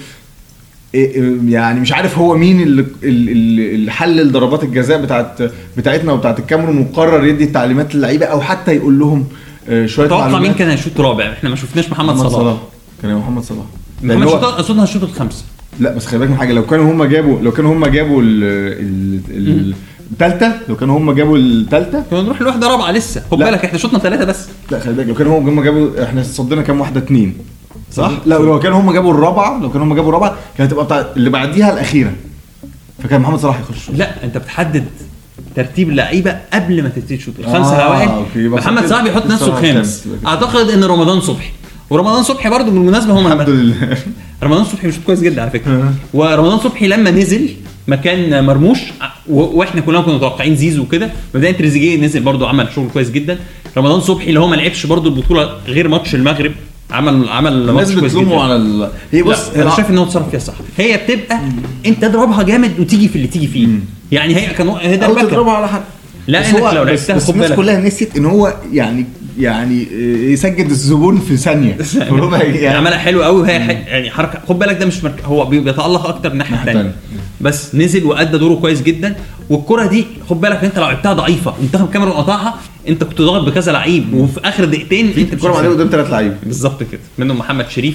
يعني 0.94 1.80
مش 1.80 1.92
عارف 1.92 2.18
هو 2.18 2.36
مين 2.36 2.60
اللي 2.60 2.84
اللي 3.02 3.90
حلل 3.92 4.32
ضربات 4.32 4.62
الجزاء 4.64 5.02
بتاعت 5.02 5.42
بتاعتنا 5.76 6.12
وبتاعت 6.12 6.38
الكاميرون 6.38 6.78
وقرر 6.78 7.26
يدي 7.26 7.46
تعليمات 7.46 7.94
للعيبة 7.94 8.26
أو 8.26 8.40
حتى 8.40 8.76
يقول 8.76 8.98
لهم 8.98 9.24
آه، 9.68 9.86
شوية 9.86 10.08
توقع 10.08 10.38
مين. 10.38 10.52
كان 10.54 10.68
هيشوط 10.68 11.00
رابع؟ 11.00 11.32
إحنا 11.32 11.50
ما 11.50 11.56
شفناش 11.56 11.90
محمد, 11.90 12.14
محمد 12.14 12.28
صلاح. 12.30 12.32
صلاح. 12.42 12.56
كان 13.02 13.14
محمد 13.16 13.42
صلاح. 13.42 13.64
محمد 14.02 14.28
صلاح 14.28 14.58
أظن 14.58 14.78
هيشوط 14.80 15.02
الخمسه 15.02 15.44
لا 15.80 15.94
بس 15.94 16.06
خلي 16.06 16.18
بالك 16.18 16.30
من 16.30 16.36
حاجة. 16.36 16.52
لو 16.52 16.66
كانوا 16.66 16.92
هم 16.92 17.04
جابوا 17.04 17.40
لو 17.40 17.52
كانوا 17.52 17.72
هم 17.74 17.86
جابوا 17.86 18.22
ال- 18.22 18.44
ال- 18.80 19.20
ال- 19.48 19.74
التالتة 20.12 20.52
لو 20.68 20.76
كانوا 20.76 20.98
هم 20.98 21.12
جابوا 21.12 21.38
التالتة 21.38 22.02
كنا 22.10 22.22
نروح 22.22 22.42
لواحدة 22.42 22.68
رابعة 22.68 22.90
لسه. 22.92 23.22
خد. 23.30 23.38
بالك 23.38 23.64
إحنا 23.64 23.78
شوطنا 23.78 23.98
ثلاثة 23.98 24.24
بس. 24.24 24.46
لا 24.70 24.80
خلي 24.80 24.94
بالك. 24.94 25.08
لو 25.08 25.14
كانوا 25.14 25.38
هم 25.38 25.62
جابوا 25.62 26.04
إحنا 26.04 26.22
صدينا 26.22 26.62
كام؟ 26.62 26.80
واحدة 26.80 27.00
اتنين. 27.00 27.34
صح؟ 27.92 28.10
لا 28.26 28.34
لو 28.34 28.58
كانوا 28.60 28.80
هم 28.80 28.92
جابوا 28.92 29.14
الرابعة 29.14 29.62
لو 29.62 29.72
كانوا 29.72 29.86
هم 29.86 29.94
جابوا 29.94 30.08
الرابعة 30.08 30.36
كانت 30.58 30.70
هتبقى 30.72 30.84
بتاع 30.84 31.06
اللي 31.16 31.30
بعديها 31.30 31.72
الأخيرة. 31.72 32.12
فكان 33.02 33.20
محمد 33.20 33.38
صلاح 33.38 33.60
يخش. 33.60 33.90
لا 33.90 34.24
أنت 34.24 34.38
بتحدد 34.38 34.84
ترتيب 35.56 35.88
اللعيبة 35.88 36.36
قبل 36.52 36.82
ما 36.82 36.88
تبتدي 36.88 37.16
تشوط. 37.16 37.34
الخمسة 37.38 37.76
آه، 37.76 38.24
يبقى 38.36 38.60
محمد 38.60 38.86
صلاح 38.86 39.02
بيحط 39.04 39.26
نفسه 39.26 39.46
الخامس. 39.46 40.08
أعتقد 40.26 40.70
إن 40.70 40.84
رمضان 40.84 41.20
صبحي. 41.20 41.50
ورمضان 41.90 42.22
صبحي 42.22 42.50
برضه 42.50 42.70
بالمناسبة 42.70 43.12
هو 43.12 43.26
الحمد 43.26 43.48
لله. 43.48 43.96
رمضان 44.42 44.64
صبحي 44.64 44.86
بيشوط 44.86 45.04
كويس 45.04 45.20
جدا 45.20 45.42
على 45.42 45.50
فكرة. 45.50 45.72
آه. 45.72 45.92
ورمضان 46.14 46.58
صبحي 46.58 46.86
لما 46.86 47.10
نزل 47.10 47.50
مكان 47.88 48.44
مرموش 48.44 48.78
وإحنا 49.28 49.80
كلنا 49.80 50.00
كنا 50.00 50.14
متوقعين 50.14 50.56
زيزو 50.56 50.82
وكده 50.82 51.10
مبدئيا 51.34 51.52
تريزيجيه 51.52 52.04
نزل 52.04 52.20
برضه 52.20 52.48
عمل 52.48 52.68
شغل 52.74 52.88
كويس 52.92 53.10
جدا. 53.10 53.38
رمضان 53.76 54.00
صبحي 54.00 54.28
اللي 54.28 54.40
هو 54.40 54.46
ما 54.46 54.56
لعبش 54.56 54.86
برضه 54.86 55.10
البطولة 55.10 55.56
غير 55.66 55.88
ماتش 55.88 56.14
المغرب. 56.14 56.52
عمل 56.92 57.28
عمل 57.28 57.68
الناس 57.70 57.92
بتلومه 57.92 58.42
على 58.42 58.56
ال... 58.56 58.88
هي 59.12 59.22
بص 59.22 59.48
أنا 59.48 59.70
شايف 59.76 59.90
إن 59.90 59.98
هو 59.98 60.04
اتصرف 60.04 60.30
فيها 60.30 60.40
صح. 60.40 60.54
هي 60.78 60.96
بتبقى 60.96 61.40
أنت 61.86 62.04
اضربها 62.04 62.42
جامد 62.42 62.80
وتيجي 62.80 63.08
في 63.08 63.16
اللي 63.16 63.26
تيجي 63.26 63.46
فيه. 63.46 63.68
يعني 64.12 64.36
هي 64.36 64.46
كان 64.54 64.68
هي 64.68 64.96
ده 64.96 65.22
تضربها 65.22 65.52
على 65.52 65.68
حد. 65.68 65.80
لا، 66.26 66.50
هو- 66.52 66.70
لو 66.72 66.82
لعبتها 66.84 67.16
بس 67.16 67.30
الناس. 67.30 67.52
كلها 67.52 67.80
نسيت 67.80 68.16
إن 68.16 68.26
هو 68.26 68.54
يعني 68.72 69.06
يعني 69.38 69.86
يسجد 70.32 70.70
الزبون 70.70 71.18
في 71.18 71.36
ثانية. 71.36 71.76
يعني 72.62 72.76
عملها 72.76 72.98
حلو 72.98 73.22
قوي 73.22 73.40
وهي 73.40 73.60
ح- 73.60 73.68
يعني 73.88 74.10
حركه 74.10 74.38
خد 74.48 74.58
بالك 74.58 74.76
ده 74.78 74.86
مش 74.86 75.04
مرك... 75.04 75.22
هو 75.24 75.44
بي- 75.44 75.60
بيتألق 75.60 76.06
أكتر 76.06 76.32
الناحية 76.32 76.56
الثانية 76.56 76.94
بس 77.40 77.74
نزل 77.74 78.04
وأدى 78.04 78.38
دوره 78.38 78.54
كويس 78.54 78.82
جدا. 78.82 79.14
والكرة 79.52 79.86
دي 79.86 80.04
خد 80.30 80.40
بالك 80.40 80.64
أنت 80.64 80.78
لو 80.78 80.84
لعبتها 80.84 81.12
ضعيفة 81.12 81.54
منتخب 81.62 81.90
كاميرون 81.90 82.14
قطعها 82.14 82.54
أنت 82.88 83.04
كنت 83.04 83.22
ضاغط 83.22 83.44
بكذا 83.46 83.72
لعيب 83.72 84.14
وفي 84.14 84.40
آخر 84.44 84.64
دقيقتين 84.64 85.06
أنت 85.06 85.44
عليه 85.44 85.56
هتسجل. 85.58 85.72
قدام 85.74 85.88
ثلاث 85.90 86.10
لعيبه 86.10 86.34
بالظبط 86.42 86.82
كده. 86.82 87.00
منهم 87.18 87.38
محمد 87.38 87.70
شريف 87.70 87.94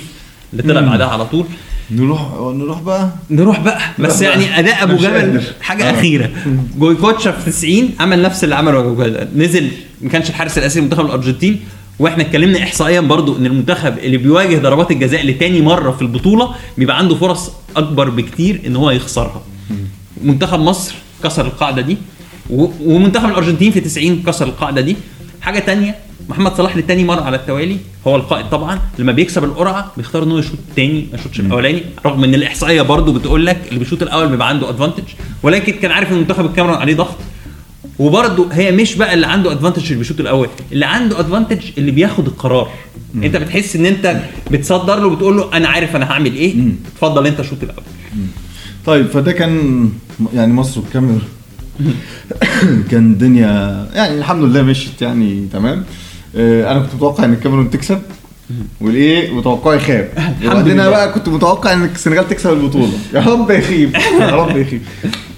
اللي 0.54 0.64
طلع 0.64 0.82
بعدها 0.82 1.08
على 1.08 1.26
طول. 1.26 1.46
نروح 1.92 2.22
نروح 2.42 2.82
بقى؟ 2.82 3.10
نروح 3.30 3.60
بقى. 3.60 3.80
بس 4.00 4.22
نروح 4.22 4.36
بقى. 4.38 4.44
يعني 4.44 4.60
أداء 4.60 4.84
أبو 4.84 4.96
جبل. 4.96 5.42
حاجة 5.62 5.90
آه. 5.90 5.92
أخيرة. 6.00 6.30
جويكوتشا 6.78 7.32
في 7.32 7.52
90 7.52 7.90
عمل 8.00 8.22
نفس 8.22 8.44
اللي 8.44 8.56
عمله 8.56 8.80
أبو 8.80 8.94
جبل. 8.94 9.28
نزل 9.36 9.72
ما 10.02 10.10
كانش 10.10 10.30
الحارس 10.30 10.58
الأساسي 10.58 10.80
لمنتخب 10.80 11.06
الأرجنتين. 11.06 11.60
وإحنا 12.00 12.24
اتكلمنا 12.24 12.64
احصائيا 12.64 13.02
برضو 13.02 13.38
إن 13.38 13.46
المنتخب 13.46 13.98
اللي 13.98 14.18
بيواجه 14.18 14.58
ضربات 14.58 14.92
الجزاء 14.92 15.26
لتاني 15.28 15.62
مرة 15.62 15.92
في 15.92 16.02
البطولة 16.02 16.56
بيبقى 16.78 16.98
عنده 16.98 17.16
فرص 17.16 17.52
أكبر 17.76 18.10
بكتير 18.10 18.62
إن 18.68 18.76
هو 18.76 18.92
يخسرها. 18.92 19.42
منتخب 20.24 20.60
مصر 20.60 20.96
كسر 21.24 21.46
القاعدة 21.46 21.82
دي. 21.82 21.98
ومنتخب 22.50 23.30
الأرجنتين 23.30 23.72
في 23.72 23.80
90 23.82 24.24
كسر 24.24 24.46
القاعدة 24.48 24.82
دي. 24.82 24.96
حاجة 25.42 25.60
تانية 25.60 25.96
محمد 26.30 26.56
صلاح 26.56 26.78
لتاني 26.78 27.04
مرة 27.04 27.22
على 27.22 27.38
التوالي 27.38 27.78
هو 28.08 28.16
القائد 28.16 28.50
طبعا 28.50 28.80
لما 29.00 29.12
بيكسب 29.12 29.44
القرعة 29.44 29.92
بيختار 29.98 30.24
ان 30.24 30.32
هو 30.32 30.38
يشوط 30.38 30.58
تاني 30.76 31.08
ما 31.14 31.20
يشوطش 31.20 31.40
الأولاني 31.40 31.82
رغم 32.06 32.24
إن 32.24 32.36
الإحصائية 32.36 32.82
برضو 32.82 33.12
بتقول 33.14 33.46
لك 33.46 33.58
اللي 33.68 33.80
بيشوط 33.80 34.02
الأول 34.02 34.28
بيبقى 34.28 34.50
عنده 34.50 34.70
ادفانتج 34.70 35.04
ولكن 35.44 35.74
كان 35.74 35.92
عارف 35.92 36.12
إن 36.12 36.18
منتخب 36.18 36.46
الكاميرون 36.46 36.78
عليه 36.78 36.96
ضغط. 36.96 37.16
وبرضه 38.00 38.48
هي 38.52 38.72
مش 38.72 38.96
بقى 38.96 39.14
اللي 39.14 39.28
عنده 39.28 39.52
ادفانتج 39.52 39.84
اللي 39.86 39.96
بيشوط 39.98 40.20
الأول 40.20 40.50
اللي 40.72 40.86
عنده 40.86 41.20
ادفانتج 41.20 41.60
اللي 41.78 41.92
بياخد 41.92 42.28
القرار. 42.28 42.70
أنت 43.16 43.36
بتحس 43.38 43.76
إن 43.76 43.86
أنت 43.86 44.22
بتصدر 44.52 45.00
له 45.00 45.10
بتقول 45.16 45.38
له 45.38 45.50
أنا 45.54 45.68
عارف 45.68 45.96
أنا 45.96 46.12
هعمل 46.12 46.34
إيه؟ 46.36 46.56
اتفضل 46.96 47.28
أنت 47.28 47.42
شوط 47.42 47.64
الأول. 47.64 47.84
طيب 48.88 49.08
فده 49.08 49.32
كان 49.32 49.90
يعني 50.34 50.54
مصر 50.54 50.80
والكاميرون 50.80 51.22
كان 52.92 53.12
الدنيا 53.12 53.88
يعني 53.94 54.18
الحمد 54.18 54.44
لله 54.44 54.62
مشيت 54.62 55.02
يعني 55.02 55.48
تمام. 55.54 55.84
آه، 56.36 56.72
أنا 56.72 56.80
كنت 56.80 56.94
متوقع 56.96 57.24
إن 57.24 57.34
الكاميرون 57.34 57.70
تكسب 57.70 58.02
والإيه؟ 58.82 59.32
وتوقعي 59.32 59.80
خاب. 59.80 60.10
وبعدين 60.46 60.74
لله. 60.74 60.82
أنا 60.84 60.90
بقى 60.90 61.14
كنت 61.14 61.30
متوقع 61.30 61.74
إن 61.74 61.84
السنغال 61.84 62.30
تكسب 62.30 62.54
البطولة. 62.54 62.94
يا 63.14 63.20
رب 63.20 63.52
يخيب 63.52 63.96
يا 64.20 64.30
رب 64.30 64.58
يخيب. 64.58 64.82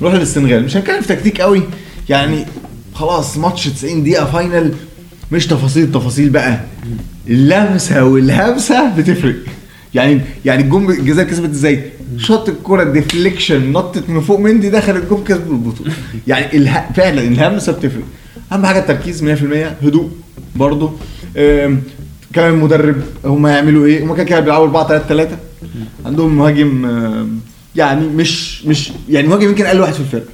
نروح 0.01 0.13
للسنغال. 0.13 0.63
مش 0.63 0.77
هنتكلم 0.77 1.01
في 1.01 1.07
تكتيك 1.07 1.41
قوي. 1.41 1.63
يعني 2.09 2.45
خلاص 2.93 3.37
ماتش 3.37 3.67
90 3.67 4.03
دقيقة 4.03 4.25
final. 4.25 4.73
مش 5.31 5.47
تفاصيل 5.47 5.83
التفاصيل 5.83 6.29
بقى. 6.29 6.61
اللمسة 7.27 8.03
والهمسة 8.03 8.95
بتفرق. 8.95 9.35
يعني 9.93 10.21
يعني 10.45 10.63
الجون 10.63 10.91
الجزائر 10.91 11.29
كسبت 11.29 11.49
إزاي؟ 11.49 11.91
شاط 12.17 12.49
الكرة 12.49 12.83
deflection 12.83 13.71
نطت 13.71 14.09
من 14.09 14.21
فوق 14.21 14.39
مندي 14.39 14.69
دخل 14.69 14.95
الجون 14.95 15.23
كسب 15.23 15.51
البطولة. 15.51 15.91
يعني 16.27 16.57
اله... 16.57 16.85
فعلا 16.95 17.21
الهمسه 17.21 17.71
بتفرق 17.71 18.03
أهم 18.51 18.65
حاجة 18.65 18.79
التركيز 18.79 19.23
100% 19.23 19.85
هدوء 19.85 20.09
برضه. 20.55 20.91
كلام 22.35 22.53
المدرب 22.53 22.95
هم 23.25 23.45
هيعملوا 23.45 23.85
إيه؟ 23.85 24.03
هم 24.03 24.13
كده 24.15 24.23
كده 24.23 24.39
بيلعبوا 24.39 24.65
4 24.65 24.87
3 24.87 25.07
3 25.07 25.37
عندهم 26.05 26.37
مهاجم 26.37 26.89
يعني 27.75 28.07
مش 28.07 28.65
مش 28.65 28.91
يعني 29.09 29.27
مهاجم 29.27 29.49
يمكن 29.49 29.65
أقل 29.65 29.79
واحد 29.79 29.93
في 29.93 29.99
الفرقة. 29.99 30.25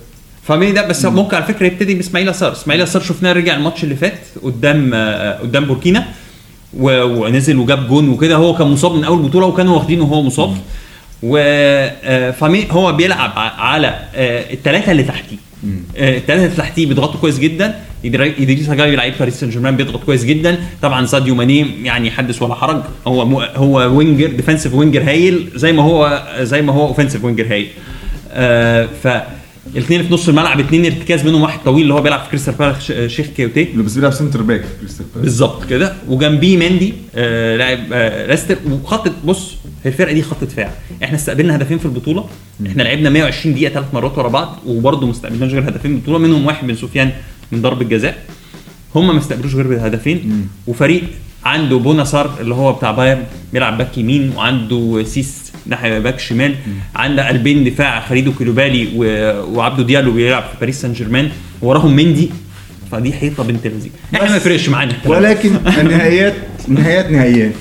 فاهمين؟ 0.43 0.73
ده 0.73 0.87
بس 0.87 1.05
ممكن 1.05 1.35
على 1.35 1.45
فكرة 1.45 1.65
يبتدي 1.65 1.93
بإسماعيل 1.93 2.29
يسار 2.29 2.51
إسماعيل 2.51 2.83
يسار 2.83 3.01
شفناه 3.01 3.33
رجع 3.33 3.55
الماتش 3.57 3.83
اللي 3.83 3.95
فات 3.95 4.19
قدام 4.43 4.91
آه، 4.93 5.39
قدام 5.39 5.65
بوركينا 5.65 6.05
ونزل 6.73 7.57
وجاب 7.57 7.87
جون 7.87 8.09
وكده. 8.09 8.35
هو 8.35 8.55
كان 8.55 8.67
مصاب 8.67 8.95
من 8.95 9.03
أول 9.03 9.21
بطولة 9.21 9.45
وكانوا 9.45 9.75
واخدينه 9.75 10.03
وهو 10.03 10.21
مصاب. 10.21 10.57
و 11.23 11.37
آه، 11.37 12.35
هو 12.71 12.91
بيلعب 12.91 13.31
على 13.57 13.99
الثلاثه 14.51 14.91
اللي 14.91 15.03
تحتيه. 15.03 15.37
آه، 15.97 16.17
الثلاثه 16.17 16.45
اللي 16.45 16.55
تحتيه 16.55 16.85
بيضغطوا 16.85 17.19
كويس 17.19 17.39
جدا. 17.39 17.75
ادريس 18.05 18.69
جاي 18.69 18.95
لعيب 18.95 19.13
باريس 19.19 19.39
سان 19.39 19.49
جيرمان 19.49 19.75
بيضغط 19.75 20.03
كويس 20.03 20.25
جدا. 20.25 20.57
طبعا 20.81 21.05
ساديو 21.05 21.35
ماني 21.35 21.83
يعني 21.83 22.11
حدث 22.11 22.41
ولا 22.41 22.55
حرج. 22.55 22.81
هو 23.07 23.25
مو 23.25 23.41
هو 23.41 23.97
winger 23.97 24.31
defensive 24.37 24.73
و 24.73 24.77
winger 24.77 25.03
هايل 25.03 25.49
زي 25.55 25.73
ما 25.73 25.83
هو 25.83 26.23
زي 26.39 26.61
ما 26.61 26.73
هو 26.73 26.87
offensive 26.87 27.23
winger 27.23 27.45
هايل. 27.51 27.67
آه، 28.31 28.89
ف 29.03 29.07
الاثنين 29.73 30.03
في 30.03 30.13
نص 30.13 30.29
الملعب 30.29 30.59
اثنين 30.59 30.85
ارتكاز 30.85 31.25
منهم 31.25 31.41
واحد 31.41 31.59
طويل 31.65 31.81
اللي 31.81 31.93
هو 31.93 32.01
بيلعب 32.01 32.23
في 32.23 32.29
كريستال 32.29 32.53
بالاس 32.53 33.11
شيخ 33.11 33.27
كوياتيه. 33.27 33.63
اللي 33.63 33.83
بس 33.83 33.95
بيلعب 33.95 34.13
centre 34.13 34.41
back 34.41 34.61
في 34.61 34.67
كريستال 34.79 35.05
بالاس. 35.05 35.25
بالظبط 35.25 35.65
كده. 35.65 35.93
وجنبيه 36.07 36.57
مندي 36.57 36.93
آه 37.15 37.57
لاعب 37.57 37.79
آه 37.93 38.27
ليستر. 38.27 38.57
وخط 38.71 39.11
بص 39.25 39.55
هي 39.83 39.91
الفرقة 39.91 40.13
دي 40.13 40.21
خط 40.21 40.43
دفاع. 40.43 40.71
إحنا 41.03 41.15
استقبلنا 41.17 41.55
هدفين 41.55 41.77
في 41.77 41.85
البطولة. 41.85 42.29
إحنا 42.67 42.83
لعبنا 42.83 43.09
120 43.09 43.55
دقيقة 43.55 43.73
ثلاث 43.73 43.93
مرات 43.93 44.17
ورا 44.17 44.27
بعض 44.27 44.59
وبرضه 44.65 45.05
ما 45.05 45.11
استقبلناش 45.11 45.51
غير 45.51 45.69
هدفين 45.69 45.91
من 45.91 45.97
البطولة. 45.97 46.17
منهم 46.17 46.45
واحد 46.45 46.67
من 46.67 46.75
سفيان 46.75 47.11
من 47.51 47.61
ضربة 47.61 47.85
جزاء. 47.85 48.25
هم 48.95 49.07
ما 49.07 49.19
استقبلوش 49.19 49.55
غير 49.55 49.67
بهدفين. 49.67 50.47
وفريق 50.67 51.03
عنده 51.45 51.77
بونا 51.77 52.10
سار 52.10 52.31
اللي 52.39 52.55
هو 52.55 52.73
بتاع 52.73 52.91
بايرن 52.91 53.23
بيلعب 53.53 53.77
back 53.77 53.97
يمين 53.97 54.31
وعنده 54.37 55.03
سيس 55.03 55.51
ناحية 55.65 55.99
back 55.99 56.19
شمال. 56.19 56.55
عنده 56.95 57.27
قلبين 57.27 57.63
دفاع 57.63 57.99
خاليدو 57.99 58.31
كوليبالي 58.33 58.89
و- 58.95 59.55
وعبدو 59.57 59.83
ديالو 59.83 60.11
بيلعب 60.11 60.43
في 60.43 60.59
باريس 60.59 60.81
سان 60.81 60.93
جيرمان 60.93 61.29
وراهم 61.61 61.95
مندي. 61.95 62.29
فدي 62.91 63.13
حيطة 63.13 63.43
بنت 63.43 63.67
لذيذ 63.67 63.91
إحنا 64.15 64.29
ما 64.29 64.35
يفرقش 64.37 64.69
معانا. 64.69 64.93
ولكن 65.05 65.55
النهائيات 65.79 66.33
نهايات 66.67 67.11
نهائيات 67.11 67.51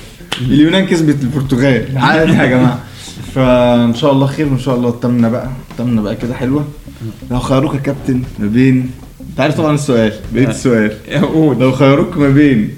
اليونان 0.41 0.85
كسبت 0.85 1.15
البرتغال. 1.23 1.97
عادي 1.97 2.31
يا 2.31 2.45
جماعة. 2.45 2.79
فإن 3.35 3.95
شاء 3.95 4.11
الله 4.11 4.27
خير 4.27 4.47
وإن 4.47 4.59
شاء 4.59 4.75
الله 4.75 4.89
التمنه 4.89 5.29
بقى. 5.29 5.49
التمنه 5.71 6.01
بقى 6.01 6.15
كده 6.15 6.33
حلوة. 6.33 6.67
لو 7.31 7.39
خيروك 7.39 7.73
يا 7.75 7.79
كابتن 7.79 8.21
ما 8.39 8.47
بين 8.47 8.91
أنت 9.29 9.39
عارف 9.39 9.57
طبعا 9.57 9.75
السؤال. 9.75 10.13
بقيت 10.33 10.49
السؤال. 10.49 10.91
قول. 11.21 11.59
لو 11.59 11.71
خيروك 11.71 12.17
ما 12.17 12.29
بين 12.29 12.69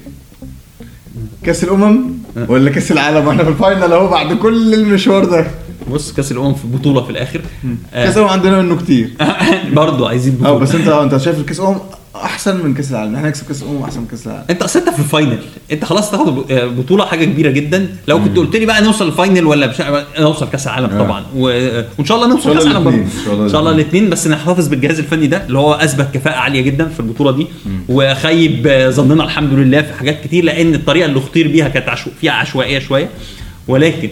كاس 1.47 1.63
الأمم 1.63 1.99
ولا 2.47 2.71
كاس 2.71 2.91
العالم؟ 2.91 3.29
إحنا 3.29 3.43
في 3.43 3.49
ال 3.49 3.57
final 3.57 3.93
اهو 3.93 4.07
بعد 4.07 4.33
كل 4.33 4.73
المشوار 4.73 5.25
ده. 5.25 5.47
بص 5.91 6.11
كاس 6.11 6.31
الأمم 6.31 6.53
في 6.53 6.67
بطولة 6.67 7.03
في 7.03 7.09
الآخر. 7.09 7.41
كاس 7.93 8.17
الأمم 8.17 8.29
عندنا 8.29 8.61
منه 8.61 8.77
كتير. 8.77 9.09
برضه 9.73 10.09
عايزين 10.09 10.33
أه 10.33 10.37
بطولة. 10.37 10.59
بس 10.59 10.75
انت 10.75 10.87
انت 10.87 11.17
شايف 11.17 11.39
الكاس 11.39 11.59
الأمم 11.59 11.77
أحسن 12.23 12.65
من 12.65 12.73
كأس 12.73 12.91
العالم. 12.91 13.15
إحنا 13.15 13.27
نكسب 13.27 13.47
كأس 13.47 13.63
الأمم 13.63 13.83
أحسن 13.83 13.99
من 13.99 14.07
كأس 14.07 14.27
العالم. 14.27 14.43
أنت 14.49 14.61
أصل 14.61 14.79
أنت 14.79 14.89
في 14.89 14.99
ال 14.99 15.06
final 15.06 15.39
أنت 15.71 15.85
خلاص 15.85 16.11
تاخد 16.11 16.35
بطولة 16.51 17.05
حاجة 17.05 17.25
كبيرة 17.25 17.51
جدا. 17.51 17.87
لو 18.07 18.23
كنت 18.23 18.37
قلت 18.37 18.55
لي 18.55 18.65
بقى 18.65 18.81
نوصل 18.81 19.07
ال 19.07 19.14
final 19.14 19.45
ولا 19.45 19.67
مش 19.67 19.75
نوصل 20.19 20.49
كأس 20.49 20.67
العالم 20.67 20.89
آه. 20.89 21.03
طبعا. 21.03 21.23
و... 21.35 21.41
وإن 21.97 22.05
شاء 22.05 22.17
الله 22.17 22.29
نوصل 22.29 22.53
كأس 22.53 22.65
العالم 22.65 22.83
برضه. 22.83 22.97
إن 22.97 23.49
شاء 23.49 23.59
الله. 23.59 23.71
الاثنين. 23.71 24.09
بس 24.09 24.27
نحتفظ 24.27 24.67
بالجهاز 24.67 24.99
الفني 24.99 25.27
ده 25.27 25.45
اللي 25.47 25.59
هو 25.59 25.73
أثبت 25.73 26.07
كفاءة 26.13 26.35
عالية 26.35 26.61
جدا 26.61 26.87
في 26.87 26.99
البطولة 26.99 27.31
دي. 27.31 27.47
وخيب 27.89 28.87
ظننا 28.89 29.23
الحمد 29.23 29.53
لله 29.53 29.81
في 29.81 29.93
حاجات 29.93 30.23
كتير 30.23 30.43
لأن 30.43 30.73
الطريقة 30.75 31.05
اللي 31.05 31.19
اختير 31.19 31.47
بيها 31.47 31.69
كانت 31.69 31.89
عشو... 31.89 32.09
فيها 32.21 32.31
عشوائية 32.31 32.79
شوية. 32.79 33.09
ولكن 33.67 34.09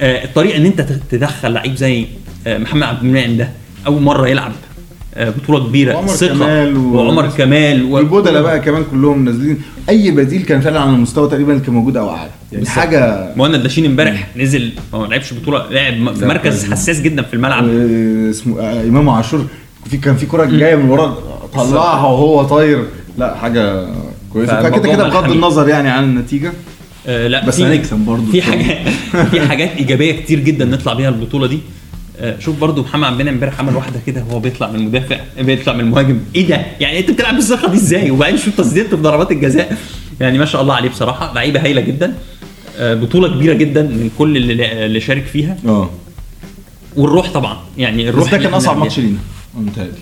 آه، 0.00 0.24
الطريقة 0.24 0.56
إن 0.56 0.66
أنت 0.66 0.80
تدخل 1.10 1.52
لعيب 1.52 1.76
زي 1.76 2.06
آه، 2.46 2.58
محمد 2.58 2.82
عبد 2.82 3.04
المنعم 3.04 3.36
ده 3.36 3.48
أول 3.86 4.02
مرة 4.02 4.28
يلعب 4.28 4.52
آه، 4.52 4.71
بطولة 5.16 5.66
كبيرة 5.68 5.94
وعمر 5.94 6.08
ثقة 6.08 6.34
كمال 6.34 6.76
و- 6.76 6.94
وعمر 6.96 7.26
كمال 7.26 7.82
و... 7.84 7.94
والبودلة 7.94 8.40
بقى 8.40 8.60
كمان 8.60 8.84
كلهم 8.90 9.24
نازلين. 9.24 9.58
أي 9.88 10.10
بديل 10.10 10.42
كان 10.42 10.60
فعلا 10.60 10.80
على 10.80 10.90
المستوى 10.90 11.28
تقريبا 11.28 11.52
اللي 11.52 11.64
كان 11.64 11.74
موجود 11.74 11.96
أو 11.96 12.10
أعلى. 12.10 12.30
يعني. 12.52 12.66
حاجة 12.66 13.32
مهند 13.36 13.54
لاشين 13.54 13.84
امبارح 13.84 14.28
نزل 14.36 14.72
ما 14.92 15.06
لعبش 15.06 15.34
بطولة 15.34 15.66
لعب 15.70 16.14
في 16.14 16.26
مركز. 16.26 16.70
حساس 16.72 17.00
جدا 17.00 17.22
في 17.22 17.34
الملعب. 17.34 17.64
آه، 17.64 18.30
اسمه 18.30 18.60
آه، 18.60 18.82
إمام 18.82 19.08
عاشور. 19.08 19.46
في 19.90 19.96
كان 19.96 20.16
في 20.16 20.26
كرة 20.26 20.44
جاية 20.44 20.76
من 20.76 20.90
ورا 20.90 21.18
طلعها 21.54 22.06
وهو 22.06 22.42
طاير. 22.42 22.84
لا 23.18 23.34
حاجة 23.34 23.86
كويسة. 24.32 24.62
فكده 24.62 24.92
كده 24.92 25.08
بغض. 25.08 25.30
النظر 25.30 25.68
يعني 25.68 25.88
عن 25.90 26.04
النتيجة. 26.04 26.52
آه 27.06 27.28
لا 27.28 27.46
بس 27.46 27.60
هنكسب 27.60 27.96
برضه. 27.96 28.24
في 28.32 28.42
حاجات 28.42 28.78
في 29.30 29.40
حاجات 29.40 29.70
إيجابية 29.76 30.12
كتير 30.12 30.38
جدا 30.40 30.64
نطلع 30.64 30.92
بيها 30.94 31.08
البطولة 31.08 31.46
دي. 31.46 31.54
آه 31.56 31.58
شوف 32.38 32.58
برضو 32.60 32.82
محمد 32.82 33.04
عبد 33.04 33.14
المنعم 33.20 33.34
امبارح 33.34 33.60
عمل 33.60 33.76
واحدة 33.76 34.00
كده 34.06 34.24
وهو 34.28 34.38
بيطلع 34.40 34.68
من 34.70 34.74
المدافع 34.76 35.20
بيطلع 35.40 35.72
من 35.72 35.80
المهاجم. 35.80 36.18
إيه 36.34 36.48
ده؟ 36.48 36.56
يعني 36.80 36.98
أنت 36.98 37.10
بتلعب 37.10 37.34
بالثقه 37.34 37.68
دي 37.68 37.76
إزاي؟ 37.76 38.10
وبعدين 38.10 38.38
شوف 38.38 38.56
تصديات 38.56 38.86
في 38.86 38.96
ضربات 38.96 39.30
الجزاء. 39.30 39.76
يعني 40.20 40.38
ما 40.38 40.44
شاء 40.44 40.62
الله 40.62 40.74
عليه 40.74 40.88
بصراحة 40.88 41.34
لعيبة 41.34 41.60
هايلة 41.64 41.80
جدا. 41.80 42.14
آه 42.78 42.94
بطولة 42.94 43.28
كبيرة 43.28 43.54
جدا 43.54 43.82
من 43.82 44.10
كل 44.18 44.36
اللي, 44.36 44.86
اللي 44.86 45.00
شارك 45.00 45.24
فيها. 45.24 45.56
آه. 45.66 45.90
والروح 46.96 47.30
طبعا. 47.30 47.56
يعني 47.78 48.02
بس 48.04 48.08
الروح 48.08 48.30
ده 48.30 48.38
كان 48.38 48.54
أصعب. 48.54 48.78
ماتش 48.78 48.98
لينا. 48.98 49.18
متهيألي 49.54 49.92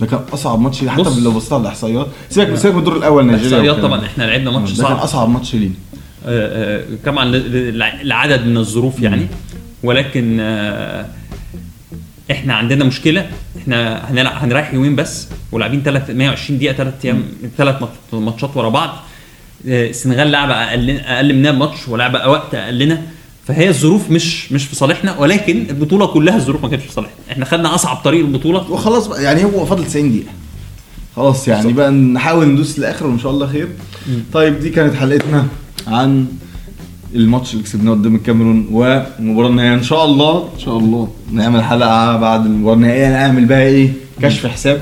ده 0.00 0.06
كان 0.06 0.20
أصعب 0.32 0.60
ماتش. 0.60 0.84
حتى 0.84 1.20
لو 1.20 1.30
بصيت 1.32 1.52
على 1.52 1.62
الإحصائيات. 1.62 2.06
سيبك 2.30 2.54
سيبك 2.54 2.74
من 2.74 2.78
الدور 2.80 2.96
الأول 2.96 3.26
نيجيريا 3.26 3.46
الإحصائيات 3.48 3.76
طبعا. 3.76 4.04
إحنا 4.04 4.24
لعبنا 4.24 4.50
ماتش 4.50 4.70
ده 4.72 4.82
كان 4.82 4.92
صعب 4.96 4.98
أصعب 5.02 5.28
ماتش 5.30 5.54
لينا. 5.54 5.74
آه، 6.26 6.84
آه، 7.06 7.24
ل- 7.24 8.08
لعدد 8.08 8.46
من 8.46 8.56
الظروف 8.56 9.00
يعني. 9.00 9.26
ولكن 9.82 10.38
آه، 10.40 11.06
إحنا 12.30 12.54
عندنا 12.54 12.84
مشكلة 12.84 13.30
إحنا 13.58 14.10
هنلعب 14.10 14.36
هنريح 14.42 14.74
يومين 14.74 14.96
بس 14.96 15.28
ولاعبين 15.52 15.82
ثلاث 15.82 16.10
120 16.10 16.58
دقيقة 16.58 16.74
ثلاث 16.74 16.94
أيام 17.04 17.22
ثلاث 17.56 17.76
ماتشات 18.12 18.56
ورا 18.56 18.68
بعض. 18.68 18.90
آه، 19.68 19.88
السنغال 19.90 20.30
لعبه 20.30 20.54
أقل 20.54 20.90
أقل 21.00 21.34
مننا 21.34 21.50
بماتش 21.50 21.88
ولعبه 21.88 22.28
وقت 22.28 22.54
أقلنا. 22.54 23.02
فهي 23.46 23.68
الظروف 23.68 24.10
مش 24.10 24.52
مش 24.52 24.64
في 24.64 24.76
صالحنا 24.76 25.18
ولكن 25.18 25.66
البطولة 25.70 26.06
كلها 26.06 26.36
الظروف 26.36 26.62
ما 26.62 26.68
كانتش 26.68 26.84
في 26.86 26.92
صالحنا. 26.92 27.14
إحنا 27.30 27.44
خدنا 27.44 27.74
أصعب 27.74 27.96
طريق 27.96 28.20
البطولة. 28.24 28.70
وخلاص 28.70 29.06
بقى 29.06 29.22
يعني 29.22 29.44
هو 29.44 29.66
فاضل 29.66 29.84
90 29.84 30.10
دقيقة. 30.10 30.30
خلاص 31.16 31.48
يعني 31.48 31.72
بقى 31.72 31.90
نحاول 31.90 32.46
ندوس 32.48 32.78
للآخر 32.78 33.06
وإن 33.06 33.18
شاء 33.18 33.32
الله 33.32 33.46
خير. 33.46 33.68
طيب 34.32 34.60
دي 34.60 34.70
كانت 34.70 34.94
حلقتنا 34.94 35.46
عن 35.86 36.26
الماتش 37.14 37.52
اللي 37.52 37.64
كسبناه 37.64 37.92
قدام 37.92 38.14
الكاميرون 38.14 38.66
والمباراة 38.70 39.48
النهائية 39.48 39.74
إن 39.74 39.82
شاء 39.82 40.04
الله 40.04 40.48
إن 40.54 40.60
شاء 40.60 40.78
الله 40.78 41.08
نعمل 41.32 41.62
حلقة 41.62 42.16
بعد 42.16 42.46
المباراة 42.46 42.76
النهائية. 42.76 43.08
نعمل 43.08 43.44
بقى 43.44 43.62
إيه؟ 43.62 43.92
كشف 44.22 44.46
حساب 44.46 44.80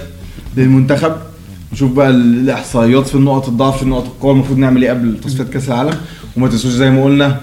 للمنتخب. 0.56 1.12
نشوف 1.72 1.92
بقى 1.92 2.10
الإحصائيات 2.10 3.06
في 3.06 3.14
النقط 3.14 3.48
الضعف 3.48 3.76
في 3.76 3.82
النقط 3.82 4.04
القوة 4.06 4.32
المفروض 4.32 4.58
نعمل 4.58 4.82
إيه 4.82 4.90
قبل 4.90 5.20
تصفيات 5.20 5.48
كأس 5.48 5.68
العالم. 5.68 5.94
وما 6.36 6.48
تنسوش 6.48 6.72
زي 6.72 6.90
ما 6.90 7.04
قلنا 7.04 7.40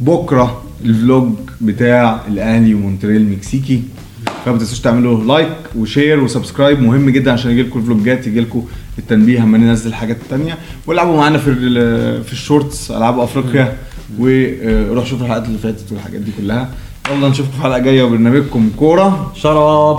بكرة 0.00 0.62
ال 0.84 0.94
vlog 0.94 1.32
بتاع 1.60 2.20
الأهلي 2.28 2.74
ومونتريال 2.74 3.22
المكسيكي 3.22 3.82
فما 4.44 4.58
تنسوش 4.58 4.80
تعملوا 4.80 5.24
like 5.24 5.48
و 5.76 5.83
share 5.83 6.20
و 6.24 6.29
subscribe. 6.29 6.82
مهم 6.82 7.10
جدا 7.10 7.32
عشان 7.32 7.50
يجي 7.50 7.62
لكم 7.62 7.78
الفلوجات 7.78 8.26
يجي 8.26 8.40
لكم 8.40 8.64
التنبيه 8.98 9.40
لما 9.40 9.58
ننزل 9.58 9.94
حاجات 9.94 10.16
تانية. 10.30 10.58
والعبوا 10.86 11.16
معانا 11.16 11.38
في 11.38 11.54
في 12.22 12.32
ال 12.32 12.40
Shorts 12.40 12.90
ألعاب 12.90 13.18
أفريقيا. 13.18 13.76
وروح 14.18 15.06
شوفوا 15.06 15.26
الحلقات 15.26 15.46
اللي 15.46 15.58
فاتت 15.58 15.92
والحاجات 15.92 16.20
دي 16.20 16.30
كلها. 16.38 16.68
يلا 17.10 17.28
نشوفكم 17.28 17.52
في 17.52 17.62
حلقة 17.62 17.78
جاية 17.78 18.02
وبرنامجكم 18.02 18.70
كورة. 18.78 19.32
شراب. 19.36 19.98